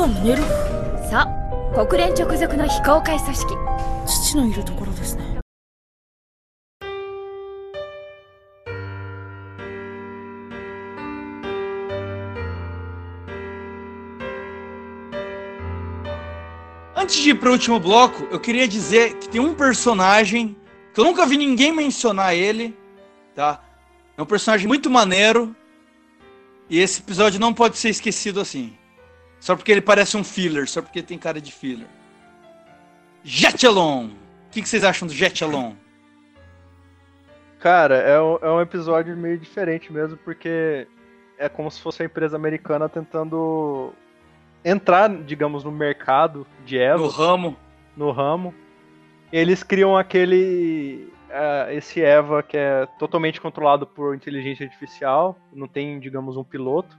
[0.00, 0.48] 関ネルフ
[1.10, 1.26] さ
[1.74, 3.54] あ国連直属の非公開組織
[4.06, 5.36] 父のいるところですね
[16.94, 20.56] Antes de ir pro último bloco, eu queria dizer que tem um personagem
[20.92, 22.74] que eu nunca vi ninguém mencionar ele,
[23.34, 23.62] tá?
[24.16, 25.54] É um personagem muito maneiro.
[26.68, 28.76] E esse episódio não pode ser esquecido assim.
[29.41, 31.87] Só porque ele parece um filler, só porque tem cara de filler.
[33.23, 34.05] Jetelon!
[34.05, 35.73] O que, que vocês acham do Jetelon?
[37.59, 40.87] Cara, é um, é um episódio meio diferente mesmo, porque
[41.39, 43.93] é como se fosse a empresa americana tentando
[44.63, 47.57] entrar, digamos, no mercado de Eva, No no, ramo.
[48.11, 48.55] ramo.
[49.31, 51.11] E eles criam aquele.
[51.31, 56.95] ah, esse Eva que é totalmente controlado por inteligência artificial, não tem, digamos, um piloto.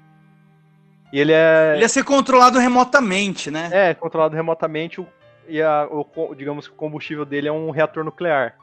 [1.13, 1.73] E ele é.
[1.75, 3.69] Ele ia ser controlado remotamente, né?
[3.71, 5.05] É, controlado remotamente
[5.49, 8.57] e a, o, digamos que o combustível dele é um reator nuclear.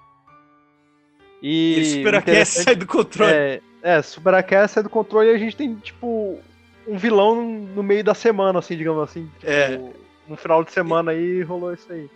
[1.42, 3.32] E Ele superaquece, sai do controle.
[3.32, 6.40] É, é superaquece, sai do controle e a gente tem, tipo,
[6.88, 9.30] um vilão no, meio da semana, assim, digamos assim.
[9.40, 9.80] Tipo, É.
[10.28, 12.10] No final de semana aí rolou isso aí.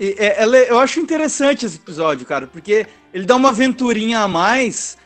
[0.00, 4.28] E, é, é- eu acho interessante esse episódio, cara, porque ele dá uma aventurinha a
[4.28, 4.96] mais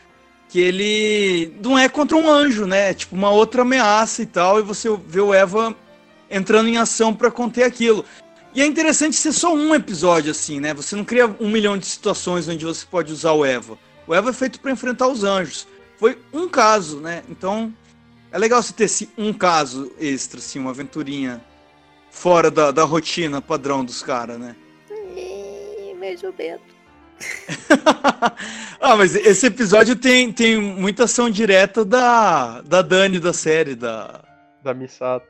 [0.49, 2.91] que ele não é contra um anjo, né?
[2.91, 5.75] É tipo uma outra ameaça e tal, e você vê o Eva
[6.29, 8.05] entrando em ação pra conter aquilo.
[8.53, 10.73] E é interessante ser só um episódio assim, né?
[10.73, 13.77] Você não cria um milhão de situações onde você pode usar o Eva.
[14.07, 15.67] O Eva é feito pra enfrentar os anjos.
[15.97, 17.23] Foi um caso, né?
[17.29, 17.73] Então
[18.31, 21.41] é legal você ter esse um caso extra, assim, uma aventurinha
[22.09, 24.55] fora da, da rotina padrão dos caras, né?
[24.89, 26.76] Ou menos.
[28.79, 34.21] ah, mas esse episódio tem, tem muita ação direta da, da Dani da série, da
[34.63, 35.25] Da Misato.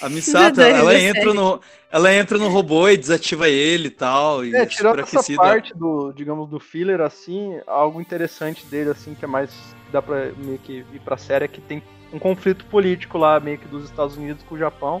[0.00, 0.56] a Misata.
[0.56, 1.34] Da ela entra série.
[1.34, 5.72] no ela entra no robô e desativa ele e tal, e É, tirando essa parte
[5.74, 9.50] do, digamos, do filler, assim, algo interessante dele, assim, que é mais.
[9.90, 11.82] dá pra meio que ir pra série, é que tem
[12.12, 15.00] um conflito político lá, meio que dos Estados Unidos com o Japão.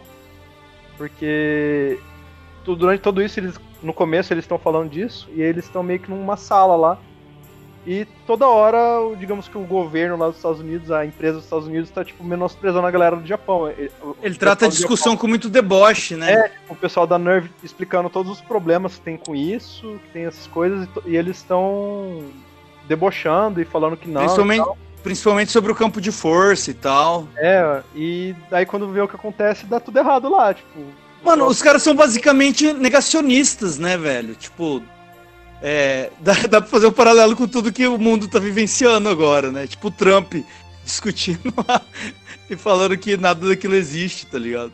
[0.96, 1.98] Porque
[2.64, 6.10] durante tudo isso, eles, no começo eles estão falando disso, e eles estão meio que
[6.10, 6.98] numa sala lá.
[7.86, 11.68] E toda hora, digamos que o governo lá dos Estados Unidos, a empresa dos Estados
[11.68, 13.68] Unidos, tá, tipo, menosprezando a galera do Japão.
[13.68, 16.32] Ele, trata a discussão com muito deboche, né?
[16.32, 20.24] É, o pessoal da Nerve explicando todos os problemas que tem com isso, que tem
[20.24, 22.24] essas coisas, e e eles estão
[22.88, 24.20] debochando e falando que não.
[24.20, 24.68] principalmente,
[25.02, 27.28] principalmente sobre o campo de força e tal.
[27.36, 30.52] É, e daí quando vê o que acontece, dá tudo errado lá.
[30.52, 30.80] Tipo,
[31.25, 34.35] Mano, os caras são basicamente negacionistas, né, velho?
[34.35, 34.81] Tipo,
[35.61, 39.51] é, dá, dá pra fazer um paralelo com tudo que o mundo tá vivenciando agora,
[39.51, 39.67] né?
[39.67, 40.33] Tipo o Trump
[40.83, 41.81] discutindo lá
[42.49, 44.73] e falando que nada daquilo existe, tá ligado?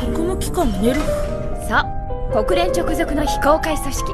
[0.00, 1.06] 特務機関ネルフ
[1.68, 4.12] さあ国連直属の非公開組織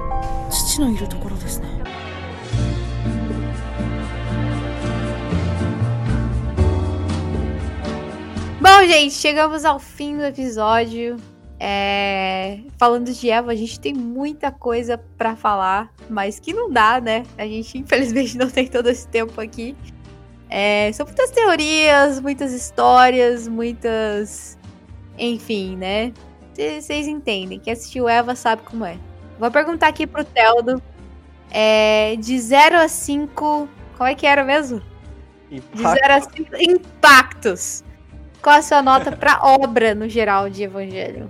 [0.50, 1.69] 父のいるところですね
[8.61, 11.17] Bom, gente, chegamos ao fim do episódio.
[11.59, 17.01] É, Falando de Eva, a gente tem muita coisa pra falar, mas que não dá,
[17.01, 17.25] né?
[17.39, 19.75] A gente, infelizmente, não tem todo esse tempo aqui.
[20.47, 24.59] É, São muitas teorias, muitas histórias, muitas.
[25.17, 26.13] Enfim, né?
[26.53, 27.59] Vocês entendem.
[27.59, 28.95] Quem assistiu Eva sabe como é.
[29.39, 30.79] Vou perguntar aqui pro Teldo.
[31.49, 33.67] É, de 0 a 5.
[33.97, 34.83] Como é que era mesmo?
[35.49, 35.79] De Impacto.
[35.79, 37.83] 0 a 5 impactos.
[38.41, 41.29] Qual a sua nota pra obra no geral de Evangelho?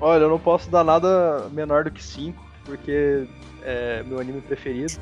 [0.00, 3.26] Olha, eu não posso dar nada menor do que 5, porque
[3.62, 4.94] é meu anime preferido.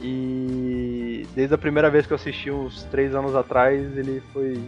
[0.00, 4.60] E desde a primeira vez que eu assisti, uns 3 anos atrás, ele foi.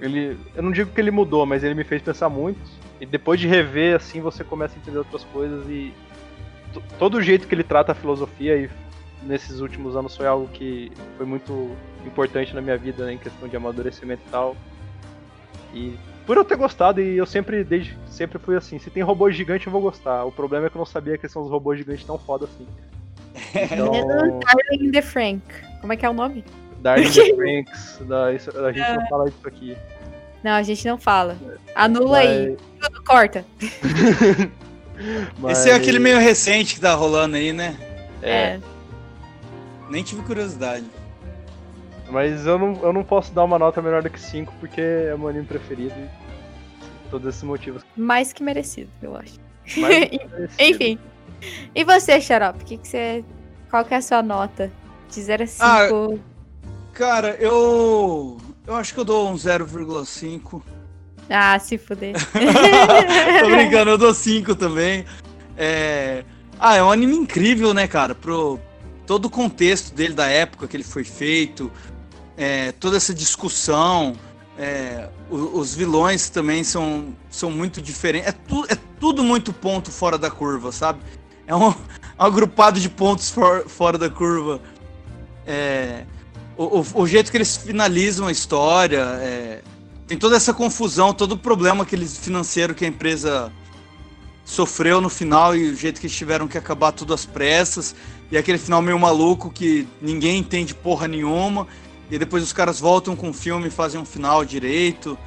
[0.00, 0.38] Ele.
[0.54, 2.60] Eu não digo que ele mudou, mas ele me fez pensar muito.
[3.00, 5.92] E depois de rever, assim, você começa a entender outras coisas e.
[6.98, 8.68] Todo o jeito que ele trata a filosofia e
[9.28, 11.70] nesses últimos anos foi algo que foi muito
[12.06, 14.56] importante na minha vida, né, em questão de amadurecimento e tal.
[15.74, 15.94] E
[16.26, 19.66] por eu ter gostado, e eu sempre, desde sempre fui assim, se tem robô gigante
[19.66, 20.24] eu vou gostar.
[20.24, 22.66] O problema é que eu não sabia que são os robôs gigantes tão foda assim.
[23.54, 25.40] Então, Darling the Frank.
[25.80, 26.44] Como é que é o nome?
[26.80, 29.76] Darling the Franks, da, isso- a gente não fala isso aqui.
[30.42, 31.36] Não, a gente não fala.
[31.74, 32.56] Anula aí.
[32.80, 33.44] Tudo, corta.
[35.38, 37.76] Mas- Esse é aquele meio recente que tá rolando aí, né?
[38.22, 38.58] É.
[39.88, 40.86] Nem tive curiosidade.
[42.10, 45.16] Mas eu não, eu não posso dar uma nota menor do que 5 porque é
[45.16, 47.82] meu anime preferido e todos esses motivos.
[47.96, 49.38] Mais que merecido, eu acho.
[49.76, 50.08] Mas,
[50.58, 50.98] Enfim.
[51.74, 52.64] E você, Xarope?
[52.64, 53.24] Que que você...
[53.70, 54.72] Qual que é a sua nota?
[55.10, 55.64] De 0 a 5.
[55.64, 55.88] Ah,
[56.94, 58.38] Cara, eu.
[58.66, 60.62] Eu acho que eu dou um 0,5.
[61.30, 62.14] Ah, se fuder.
[63.40, 65.04] Tô brincando, eu dou 5 também.
[65.60, 66.24] É...
[66.56, 68.14] Ah, é um anime incrível, né, cara?
[68.14, 68.60] Pro
[69.08, 71.72] todo o contexto dele, da época que ele foi feito,
[72.36, 74.14] é, toda essa discussão.
[74.60, 78.28] é, o- os vilões também são, são muito diferentes.
[78.28, 80.98] É, tu, é tudo muito ponto fora da curva, sabe?
[81.46, 81.74] É um, um
[82.18, 84.60] agrupado de pontos for- fora da curva.
[85.46, 86.04] É,
[86.56, 89.62] o, o- o jeito que eles finalizam a história, é,
[90.08, 93.52] tem toda essa confusão, todo o problema que eles, financeiro que a empresa
[94.48, 97.94] sofreu no final e o jeito que eles tiveram que acabar tudo às pressas.
[98.32, 101.66] E aquele final meio maluco que ninguém entende porra nenhuma.
[102.10, 105.18] E depois os caras voltam com o filme e fazem um final direito.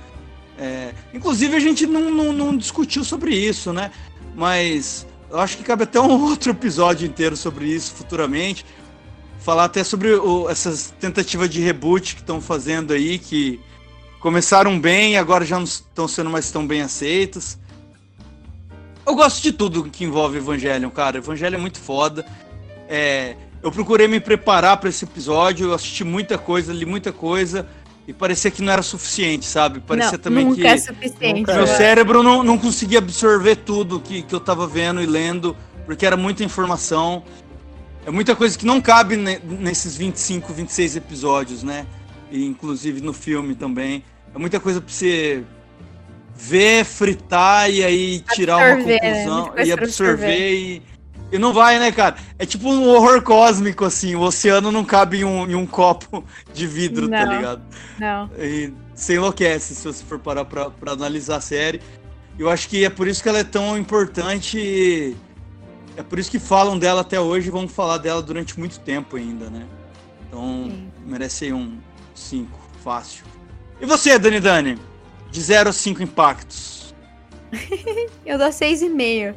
[0.57, 3.91] É, inclusive a gente não, não, não discutiu sobre isso, né?
[4.35, 8.65] Mas eu acho que cabe até um outro episódio inteiro sobre isso futuramente.
[9.39, 13.59] Falar até sobre o- essas tentativas de reboot que estão fazendo aí, que
[14.19, 17.59] começaram bem e agora já não estão sendo mais tão bem aceitas.
[19.11, 21.17] Eu gosto de tudo que envolve Evangelion, cara.
[21.17, 22.25] Evangelho é muito foda.
[22.87, 27.67] É, eu procurei me preparar para esse episódio, eu assisti muita coisa, li muita coisa,
[28.07, 29.81] e parecia que não era suficiente, sabe?
[29.81, 31.45] Parecia não, também nunca que é suficiente.
[31.45, 31.75] meu né?
[31.75, 36.15] cérebro não, não conseguia absorver tudo que, que eu tava vendo e lendo, porque era
[36.15, 37.21] muita informação.
[38.05, 41.85] É muita coisa que não cabe ne- nesses 25, 26 episódios, né?
[42.31, 44.05] E inclusive no filme também.
[44.33, 45.43] É muita coisa pra você
[46.41, 49.09] ver, fritar e aí tirar uma Absorver, né?
[49.23, 50.81] conclusão coisa e absorver e.
[51.33, 52.17] E não vai, né, cara?
[52.37, 54.15] É tipo um horror cósmico, assim.
[54.15, 57.35] O oceano não cabe em um, em um copo de vidro, tá Não.
[57.35, 57.61] ligado?
[57.97, 58.29] Não.
[58.37, 61.79] E você enlouquece se você for parar pra, pra analisar a série.
[62.37, 64.57] Eu acho que é por isso que ela é tão importante.
[64.57, 65.15] e
[65.95, 69.15] É por isso que falam dela até hoje e vão falar dela durante muito tempo
[69.15, 69.65] ainda, né?
[70.27, 70.91] Então, Sim.
[71.05, 71.77] merece aí um
[72.13, 73.23] 5, fácil.
[73.79, 74.77] E você, Dani Dani?
[75.31, 76.93] De 0 a 5 impactos.
[78.25, 79.33] Eu dou 6,5.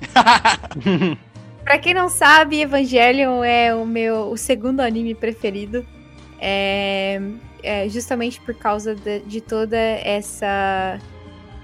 [1.64, 5.86] Pra quem não sabe, Evangelion é o meu o segundo anime preferido.
[6.40, 7.20] É,
[7.62, 10.98] é justamente por causa de, de toda essa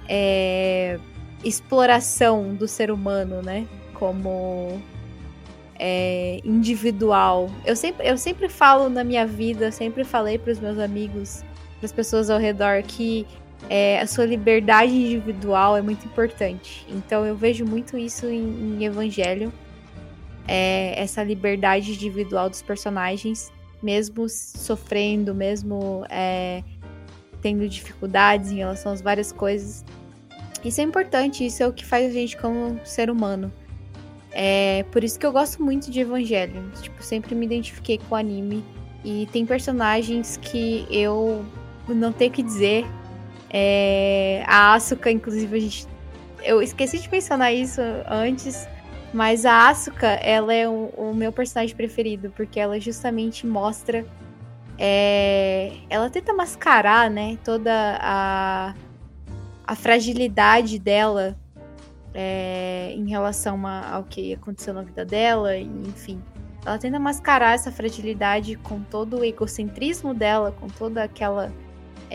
[0.08, 0.98] é,
[1.42, 3.66] exploração do ser humano, né?
[3.94, 4.82] Como
[5.78, 7.50] é, individual.
[7.64, 11.42] Eu sempre, eu sempre falo na minha vida, sempre falei pros meus amigos,
[11.78, 13.26] pras pessoas ao redor, que
[13.70, 16.86] é, a sua liberdade individual é muito importante.
[16.88, 19.52] Então eu vejo muito isso em, em Evangelho.
[20.46, 23.52] é, essa liberdade individual dos personagens,
[23.82, 26.62] mesmo sofrendo, mesmo é,
[27.40, 29.84] tendo dificuldades em relação às várias coisas.
[30.64, 33.52] Isso é importante, isso é o que faz a gente como ser humano.
[34.32, 36.70] É por isso que eu gosto muito de Evangelho.
[36.82, 38.64] Tipo, sempre me identifiquei com o anime.
[39.04, 41.44] E tem personagens que eu
[41.86, 42.84] não tenho que dizer.
[43.56, 45.86] É, a Asuka, inclusive, a gente.
[46.42, 48.66] Eu esqueci de mencionar isso antes.
[49.12, 54.04] Mas a Asuka, ela é o, o meu personagem preferido, porque ela justamente mostra.
[54.76, 58.74] É, ela tenta mascarar, né, toda a,
[59.64, 61.36] a fragilidade dela
[62.12, 66.20] é, em relação a, ao que aconteceu na vida dela, enfim.
[66.66, 71.52] Ela tenta mascarar essa fragilidade com todo o egocentrismo dela, com toda aquela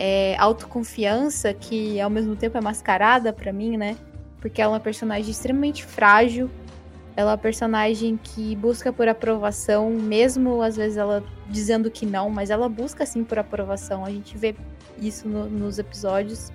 [0.00, 3.98] é, autoconfiança que ao mesmo tempo é mascarada para mim, né?
[4.40, 6.50] Porque ela é uma personagem extremamente frágil
[7.16, 12.30] ela é uma personagem que busca por aprovação, mesmo às vezes ela dizendo que não,
[12.30, 14.04] mas ela busca sim por aprovação.
[14.04, 14.54] A gente vê
[14.98, 16.50] isso no, nos episódios.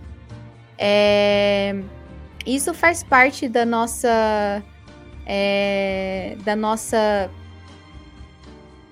[0.78, 1.76] É...
[2.46, 4.64] Isso faz parte da nossa.
[5.26, 6.36] É...
[6.44, 7.30] Da nossa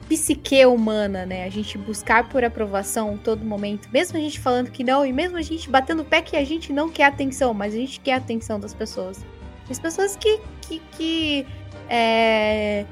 [0.04, 1.46] psique humana, né?
[1.46, 5.38] A gente buscar por aprovação todo momento, mesmo a gente falando que não, e mesmo
[5.38, 8.14] a gente batendo o pé que a gente não quer atenção, mas a gente quer
[8.14, 9.26] a atenção das pessoas.
[9.70, 11.48] As pessoas que, que, que,
[11.90, 12.86] é,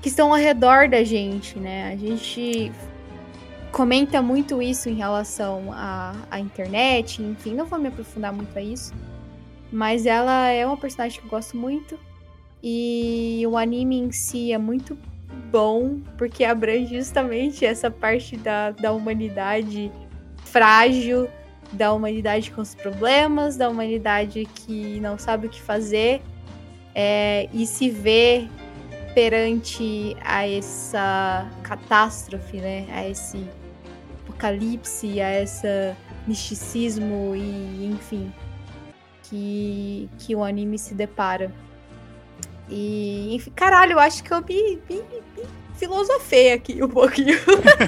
[0.00, 1.92] que estão ao redor da gente, né?
[1.92, 2.72] A gente
[3.70, 8.62] comenta muito isso em relação à, à internet, enfim, não vou me aprofundar muito a
[8.62, 8.92] isso.
[9.70, 11.98] Mas ela é uma personagem que eu gosto muito.
[12.62, 14.96] E o anime em si é muito
[15.50, 19.90] bom, porque abrange justamente essa parte da, da humanidade
[20.44, 21.28] frágil
[21.72, 26.20] da humanidade com os problemas, da humanidade que não sabe o que fazer
[26.94, 28.46] é, e se vê
[29.14, 32.86] perante a essa catástrofe, né?
[32.90, 33.46] A esse
[34.22, 35.94] apocalipse, a esse
[36.26, 38.32] misticismo e enfim
[39.22, 41.50] que, que o anime se depara.
[42.68, 45.04] E, enfim, caralho, eu acho que eu me, me,
[45.92, 47.38] filosofei aqui um pouquinho.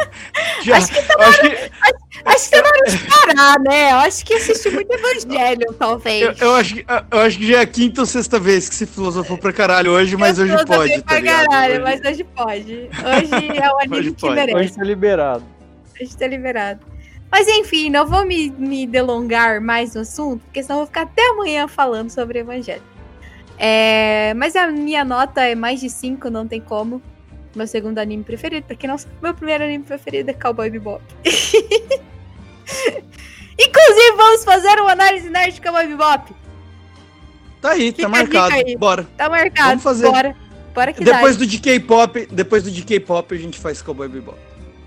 [0.63, 1.95] Já, acho que tá na acho hora, que, acho,
[2.25, 3.93] acho que tá hora de parar, né?
[3.93, 6.23] Eu acho que assisti muito Evangelho, talvez.
[6.41, 8.75] eu, eu acho que, eu acho que já é a quinta ou sexta vez que
[8.75, 11.47] se filosofou pra caralho hoje, mas Eu hoje pode, tá pra ligado?
[11.49, 12.73] caralho, Hoje- mas hoje pode.
[12.75, 14.35] Hoje é o anime Hoje que pode.
[14.35, 14.57] merece.
[14.59, 15.45] Hoje tá liberado.
[16.01, 16.81] Hoje tá liberado.
[17.31, 21.03] Mas enfim, não vou me, me delongar mais no assunto, porque senão eu vou ficar
[21.03, 22.83] até amanhã falando sobre Evangelho.
[23.59, 27.01] É, mas a minha nota é mais de 5, não tem como.
[27.55, 31.03] Meu segundo anime preferido, pra quem não sabe, meu primeiro anime preferido é Cowboy Bebop.
[33.57, 36.33] Inclusive, vamos fazer uma análise nerd de Cowboy Bebop.
[37.61, 38.55] Tá aí, Fica tá marcado.
[38.55, 38.77] aí.
[38.77, 39.07] Bora.
[39.17, 39.69] Tá marcado.
[39.69, 40.11] Vamos fazer.
[40.11, 40.37] Bora.
[40.75, 41.45] Bora que Depois dá.
[41.45, 44.37] do de K-pop, depois do de K-pop a gente faz Cowboy Bebop.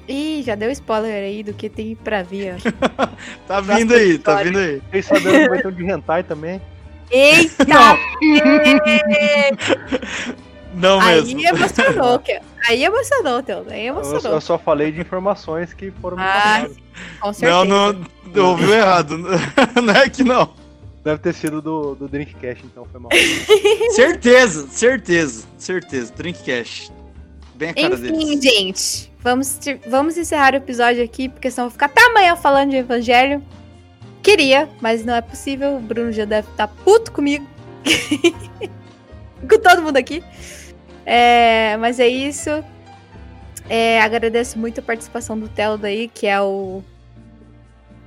[0.10, 3.08] Ih, já deu spoiler aí do que tem pra vir, ó.
[3.48, 4.82] Tá vindo aí, tá vindo aí.
[4.92, 6.62] Vocês sabendo que vai ter um de hentai também?
[7.10, 7.66] Eita!
[10.76, 11.40] Não mesmo.
[11.40, 13.74] Aí emocionou, que- aí emocionou, Teodoro.
[13.74, 14.32] Aí Eu, emocionou.
[14.34, 16.68] eu só falei de informações que foram Ah.
[17.22, 17.64] Com certeza.
[17.66, 17.94] Não,
[18.36, 19.18] não, ouviu errado.
[19.82, 20.54] Não é que não.
[21.04, 23.10] Deve ter sido do, do Drinkcast, então foi mal.
[23.96, 26.12] Certeza, certeza, certeza.
[26.14, 26.92] Drinkcast.
[27.56, 28.02] Bem a cara Enfim,
[28.38, 28.44] deles.
[28.44, 29.12] gente.
[29.24, 29.58] Vamos,
[29.88, 33.42] vamos encerrar o episódio aqui, porque senão eu vou ficar até amanhã falando de Evangelho.
[34.22, 35.78] Queria, mas não é possível.
[35.78, 37.48] O Bruno já deve estar puto comigo.
[39.42, 40.24] Com todo mundo aqui.
[41.06, 42.64] É, mas é isso.
[43.70, 46.82] É, agradeço muito a participação do Theo daí, que é o,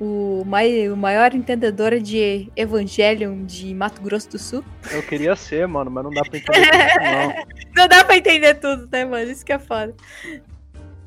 [0.01, 4.65] o, mai, o maior entendedor de Evangelion de Mato Grosso do Sul.
[4.91, 7.61] Eu queria ser, mano, mas não dá pra entender tudo, não.
[7.77, 9.31] Não dá pra entender tudo, né, mano?
[9.31, 9.95] Isso que é foda.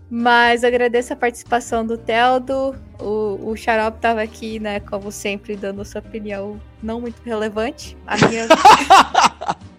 [0.09, 2.76] Mas agradeço a participação do Teldo.
[2.99, 7.97] O, o Xarope tava aqui, né, como sempre, dando sua opinião não muito relevante.
[8.07, 8.47] A minha,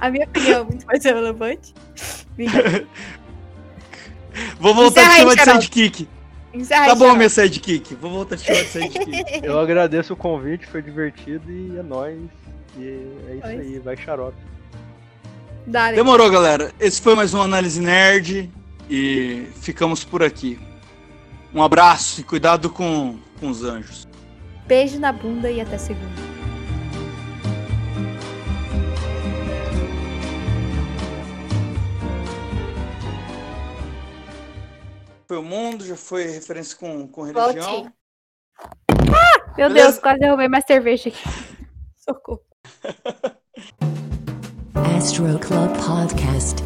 [0.00, 1.74] a minha opinião é muito mais relevante.
[4.58, 6.08] Vou voltar Encerra a aí, chamar de sidekick.
[6.52, 7.94] Encerra Tá aí, bom, minha sidekick.
[7.96, 9.40] Vou voltar a chamar de sidekick.
[9.44, 12.18] Eu agradeço o convite, foi divertido e é nóis.
[12.76, 12.86] E
[13.28, 13.60] é isso Nóis.
[13.60, 14.36] aí, vai xarope.
[15.66, 15.96] Dale.
[15.96, 16.72] Demorou, galera.
[16.80, 18.50] Esse foi mais um Análise Nerd
[18.88, 20.58] e ficamos por aqui.
[21.52, 24.08] Um abraço e cuidado com, com os anjos.
[24.66, 26.29] Beijo na bunda e até segunda.
[35.30, 37.52] Foi o mundo, já foi referência com, com religião.
[37.52, 37.92] Volte.
[38.58, 39.90] Ah, meu Beleza.
[39.90, 41.22] Deus, quase derrubei mais cerveja aqui.
[41.96, 42.42] Socorro.
[44.96, 46.60] Astro Club Podcast.